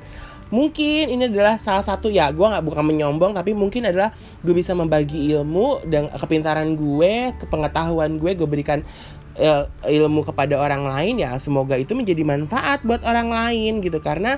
[0.54, 4.14] mungkin ini adalah salah satu ya gue nggak bukan menyombong tapi mungkin adalah
[4.46, 8.86] gue bisa membagi ilmu dan kepintaran gue kepengetahuan gue gue berikan
[9.34, 13.98] eh, ilmu kepada orang lain ya semoga itu menjadi manfaat buat orang lain gitu.
[14.00, 14.38] Karena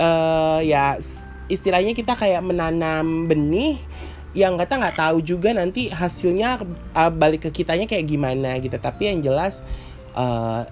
[0.00, 0.96] eh ya
[1.52, 3.76] istilahnya kita kayak menanam benih
[4.32, 6.64] yang kita nggak tahu juga nanti hasilnya
[6.96, 8.76] uh, balik ke kitanya kayak gimana gitu.
[8.80, 9.64] Tapi yang jelas
[10.16, 10.64] uh,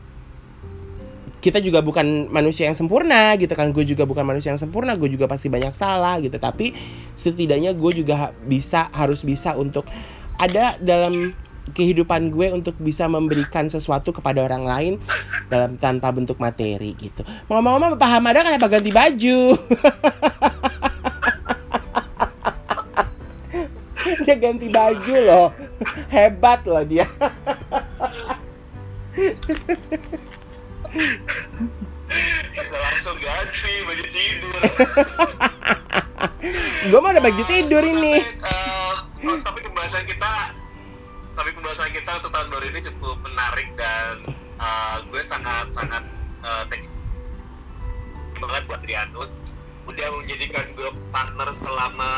[1.41, 3.73] kita juga bukan manusia yang sempurna gitu kan.
[3.73, 6.37] Gue juga bukan manusia yang sempurna gue juga pasti banyak salah gitu.
[6.41, 6.73] Tapi
[7.17, 9.85] setidaknya gue juga bisa harus bisa untuk
[10.41, 11.37] ada dalam
[11.77, 14.93] kehidupan gue untuk bisa memberikan sesuatu kepada orang lain
[15.53, 17.23] dalam tanpa bentuk materi gitu.
[17.47, 19.41] Ngomong-ngomong Bapak Hamada kenapa ganti baju
[24.25, 25.49] dia ganti baju loh.
[26.15, 27.09] Hebat loh dia.
[32.71, 34.61] Langsung ganti baju tidur.
[36.91, 38.21] gue mau ada baju tidur ini.
[38.21, 38.95] Eh,
[39.25, 40.33] oh, tapi pembahasan kita,
[41.37, 46.03] tapi pembahasan kita untuk tahun baru ini cukup menarik dan eh, gue sangat sangat
[46.69, 46.91] thank you
[48.41, 49.31] banget buat Rianus
[49.85, 52.13] udah menjadikan gue partner selama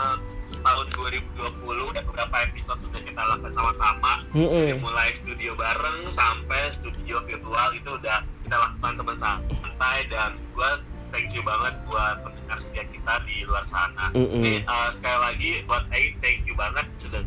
[0.00, 0.16] eh,
[0.60, 4.50] tahun 2020 dan beberapa episode sudah kita lakukan sama-sama Mm-mm.
[4.50, 10.70] Dari mulai studio bareng sampai studio virtual itu udah kita lakukan teman santai dan gue
[11.10, 14.14] thank you banget buat pendengar setia kita di luar sana.
[14.14, 14.38] Mm-mm.
[14.38, 17.22] Jadi uh, sekali lagi buat Ei thank you banget sudah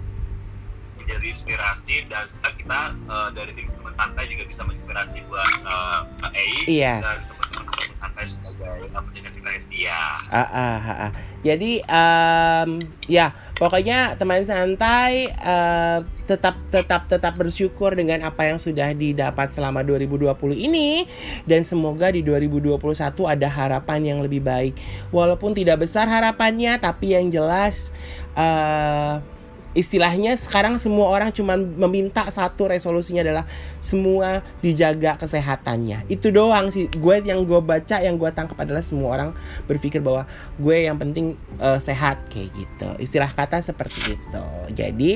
[0.95, 2.79] menjadi inspirasi dan sekarang kita
[3.11, 5.99] uh, dari tim teman santai juga bisa menginspirasi buat uh,
[6.31, 7.03] Ei Yes.
[7.03, 8.25] dan teman-teman teman santai
[8.63, 10.33] uh.
[10.33, 11.11] Ah, ah, ah, ah.
[11.43, 12.69] Jadi em,
[13.11, 19.83] ya pokoknya teman santai eh, tetap tetap tetap bersyukur dengan apa yang sudah didapat selama
[19.83, 21.03] 2020 ini
[21.43, 22.79] dan semoga di 2021
[23.27, 24.79] ada harapan yang lebih baik.
[25.11, 27.91] Walaupun tidak besar harapannya tapi yang jelas
[28.39, 29.33] eh
[29.73, 33.45] istilahnya sekarang semua orang cuma meminta satu resolusinya adalah
[33.81, 36.05] semua dijaga kesehatannya.
[36.09, 36.89] Itu doang sih.
[36.93, 39.29] Gue yang gue baca yang gue tangkap adalah semua orang
[39.65, 40.29] berpikir bahwa
[40.61, 42.89] gue yang penting eh, sehat kayak gitu.
[43.01, 44.45] Istilah kata seperti itu.
[44.73, 45.11] Jadi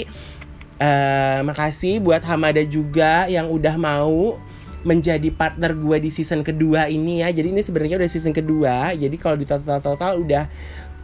[0.78, 4.38] eh makasih buat Hamada juga yang udah mau
[4.86, 7.34] menjadi partner gue di season kedua ini ya.
[7.34, 8.93] Jadi ini sebenarnya udah season kedua.
[8.93, 10.45] Jadi kalau di total total udah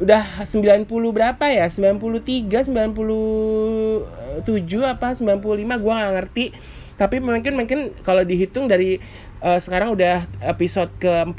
[0.01, 1.69] udah 90 berapa ya?
[1.69, 4.45] 93 97
[4.81, 6.45] apa 95 gua nggak ngerti.
[6.93, 8.97] Tapi mungkin mungkin kalau dihitung dari
[9.43, 11.35] eh, sekarang udah episode ke 40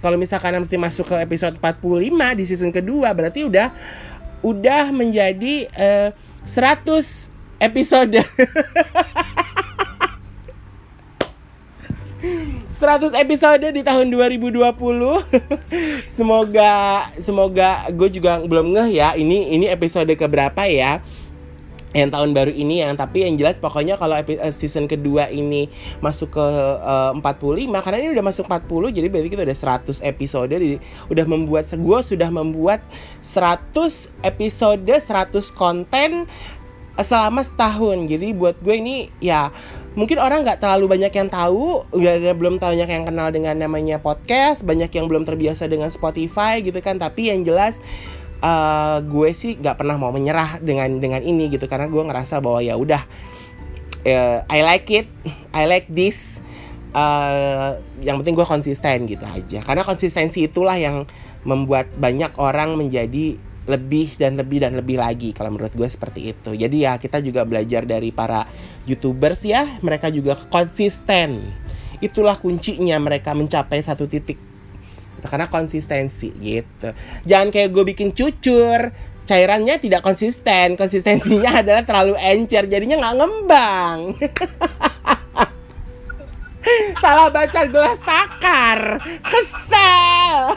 [0.00, 3.74] kalau misalkan nanti masuk ke episode 45 di season kedua berarti udah
[4.46, 6.08] udah menjadi eh,
[6.46, 6.86] 100
[7.58, 8.20] episode
[12.76, 14.60] 100 episode di tahun 2020
[16.16, 16.72] semoga
[17.24, 19.08] semoga gue juga belum ngeh ya.
[19.16, 21.00] Ini ini episode keberapa ya?
[21.96, 25.72] Yang tahun baru ini yang tapi yang jelas pokoknya kalau eh, season kedua ini
[26.04, 26.46] masuk ke
[26.84, 30.52] eh, 45 karena ini udah masuk 40 jadi berarti kita udah 100 episode.
[30.52, 32.84] Di- udah membuat gue sudah membuat
[33.24, 36.28] 100 episode 100 konten
[37.00, 38.04] eh, selama setahun.
[38.04, 39.48] Jadi buat gue ini ya
[39.96, 43.96] mungkin orang nggak terlalu banyak yang tahu nggak ada belum banyak yang kenal dengan namanya
[43.96, 47.00] podcast banyak yang belum terbiasa dengan Spotify gitu kan.
[47.00, 47.80] Tapi yang jelas
[48.44, 51.66] eh, gue sih nggak pernah mau menyerah dengan dengan ini gitu.
[51.66, 53.02] Karena gue ngerasa bahwa ya udah
[54.04, 55.08] eh, I like it
[55.50, 56.44] I like this
[56.96, 57.70] Eh,
[58.08, 59.60] yang penting gue konsisten gitu aja.
[59.60, 61.04] Karena konsistensi itulah yang
[61.44, 63.36] membuat banyak orang menjadi
[63.68, 66.56] lebih dan lebih dan lebih lagi kalau menurut gue seperti itu.
[66.56, 68.48] Jadi ya kita juga belajar dari para
[68.86, 71.42] youtubers ya mereka juga konsisten.
[71.98, 74.38] Itulah kuncinya mereka mencapai satu titik.
[75.26, 76.94] Karena konsistensi gitu.
[77.26, 78.94] Jangan kayak gue bikin cucur
[79.26, 80.78] cairannya tidak konsisten.
[80.78, 83.98] Konsistensinya adalah terlalu encer jadinya nggak ngembang.
[87.02, 88.98] Salah baca gelas takar.
[89.22, 90.56] Kesel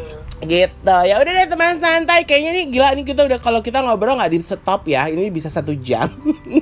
[0.41, 0.97] gitu.
[1.05, 2.25] Ya udah deh teman santai.
[2.25, 5.07] Kayaknya nih gila nih kita udah kalau kita ngobrol nggak di stop ya.
[5.07, 6.09] Ini bisa satu jam.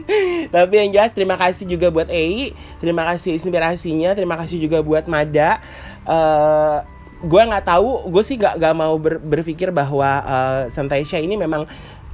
[0.54, 2.52] Tapi yang jelas terima kasih juga buat Ei.
[2.84, 4.12] Terima kasih inspirasinya.
[4.14, 5.64] Terima kasih juga buat Mada.
[6.04, 6.78] Eh
[7.20, 11.36] gue nggak tahu gue sih nggak nggak mau ber- berpikir bahwa eh, Santai Shy ini
[11.36, 11.68] memang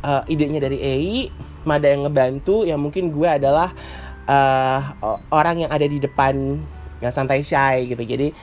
[0.06, 1.30] eh, idenya dari Ei.
[1.66, 3.74] Mada yang ngebantu yang mungkin gue adalah
[4.30, 6.62] eh, o- orang yang ada di depan
[7.02, 8.02] yang Santai Shy gitu.
[8.02, 8.34] Jadi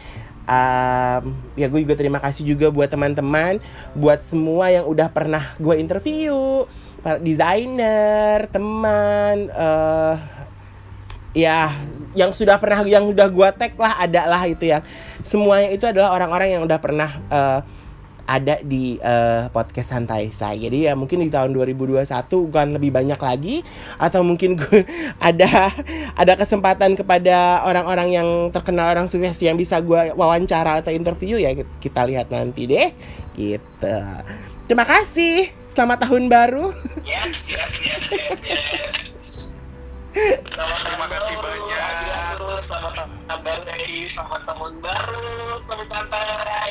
[0.47, 1.23] um,
[1.59, 3.63] ya gue juga terima kasih juga buat teman-teman
[3.95, 6.67] buat semua yang udah pernah gue interview.
[7.03, 10.17] Para desainer teman eh
[11.33, 11.73] ya
[12.13, 14.85] yang sudah pernah yang udah gue tag lah ada lah itu yang
[15.25, 17.59] semuanya itu adalah orang-orang yang udah pernah eh,
[18.27, 23.21] ada di eh, podcast santai saya jadi ya mungkin di tahun 2021 bukan lebih banyak
[23.21, 23.67] lagi
[23.99, 24.87] atau mungkin gue
[25.23, 25.75] ada
[26.15, 31.53] ada kesempatan kepada orang-orang yang terkenal orang sukses yang bisa gue wawancara atau interview ya
[31.83, 32.91] kita lihat nanti deh
[33.37, 33.97] gitu.
[34.69, 35.53] Terima kasih.
[35.73, 36.69] Selamat tahun baru.
[37.01, 38.95] Yes, yes, yes, yes, yes.
[40.85, 42.37] Terima kasih banyak.
[42.69, 43.73] Selamat tahun baru.
[44.13, 45.29] Selamat tahun baru,
[45.65, 46.71] selamat santai.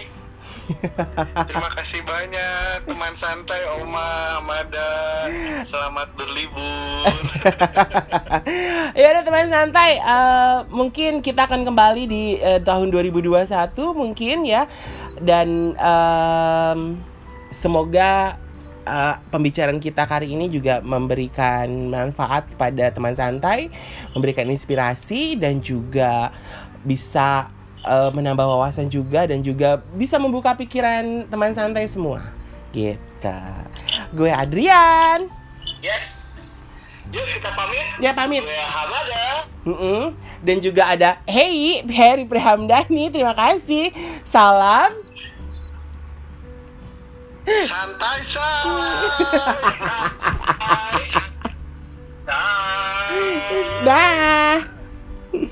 [1.47, 4.91] Terima kasih banyak teman santai Oma Amada.
[5.67, 7.07] Selamat berlibur.
[8.99, 13.47] ya udah teman santai, eh, mungkin kita akan kembali di eh, tahun 2021
[13.93, 14.65] mungkin ya.
[15.21, 16.79] Dan em,
[17.53, 18.35] semoga
[18.87, 23.69] eh, pembicaraan kita kali ini juga memberikan manfaat kepada teman santai,
[24.17, 26.31] memberikan inspirasi dan juga
[26.81, 32.21] bisa eh, menambah wawasan juga dan juga bisa membuka pikiran teman santai semua.
[32.71, 33.37] Gitu.
[34.15, 35.27] Gue Adrian.
[35.81, 36.21] Yes.
[37.11, 37.83] Yuk kita pamit.
[37.99, 38.39] Ya pamit.
[38.39, 39.43] Gue Hamada.
[39.67, 40.15] Mm-mm.
[40.41, 43.11] Dan juga ada Hey, Heri Prihamdani.
[43.11, 43.91] Terima kasih.
[44.23, 44.95] Salam.
[47.43, 48.63] Santai say.
[53.81, 55.49] Bye.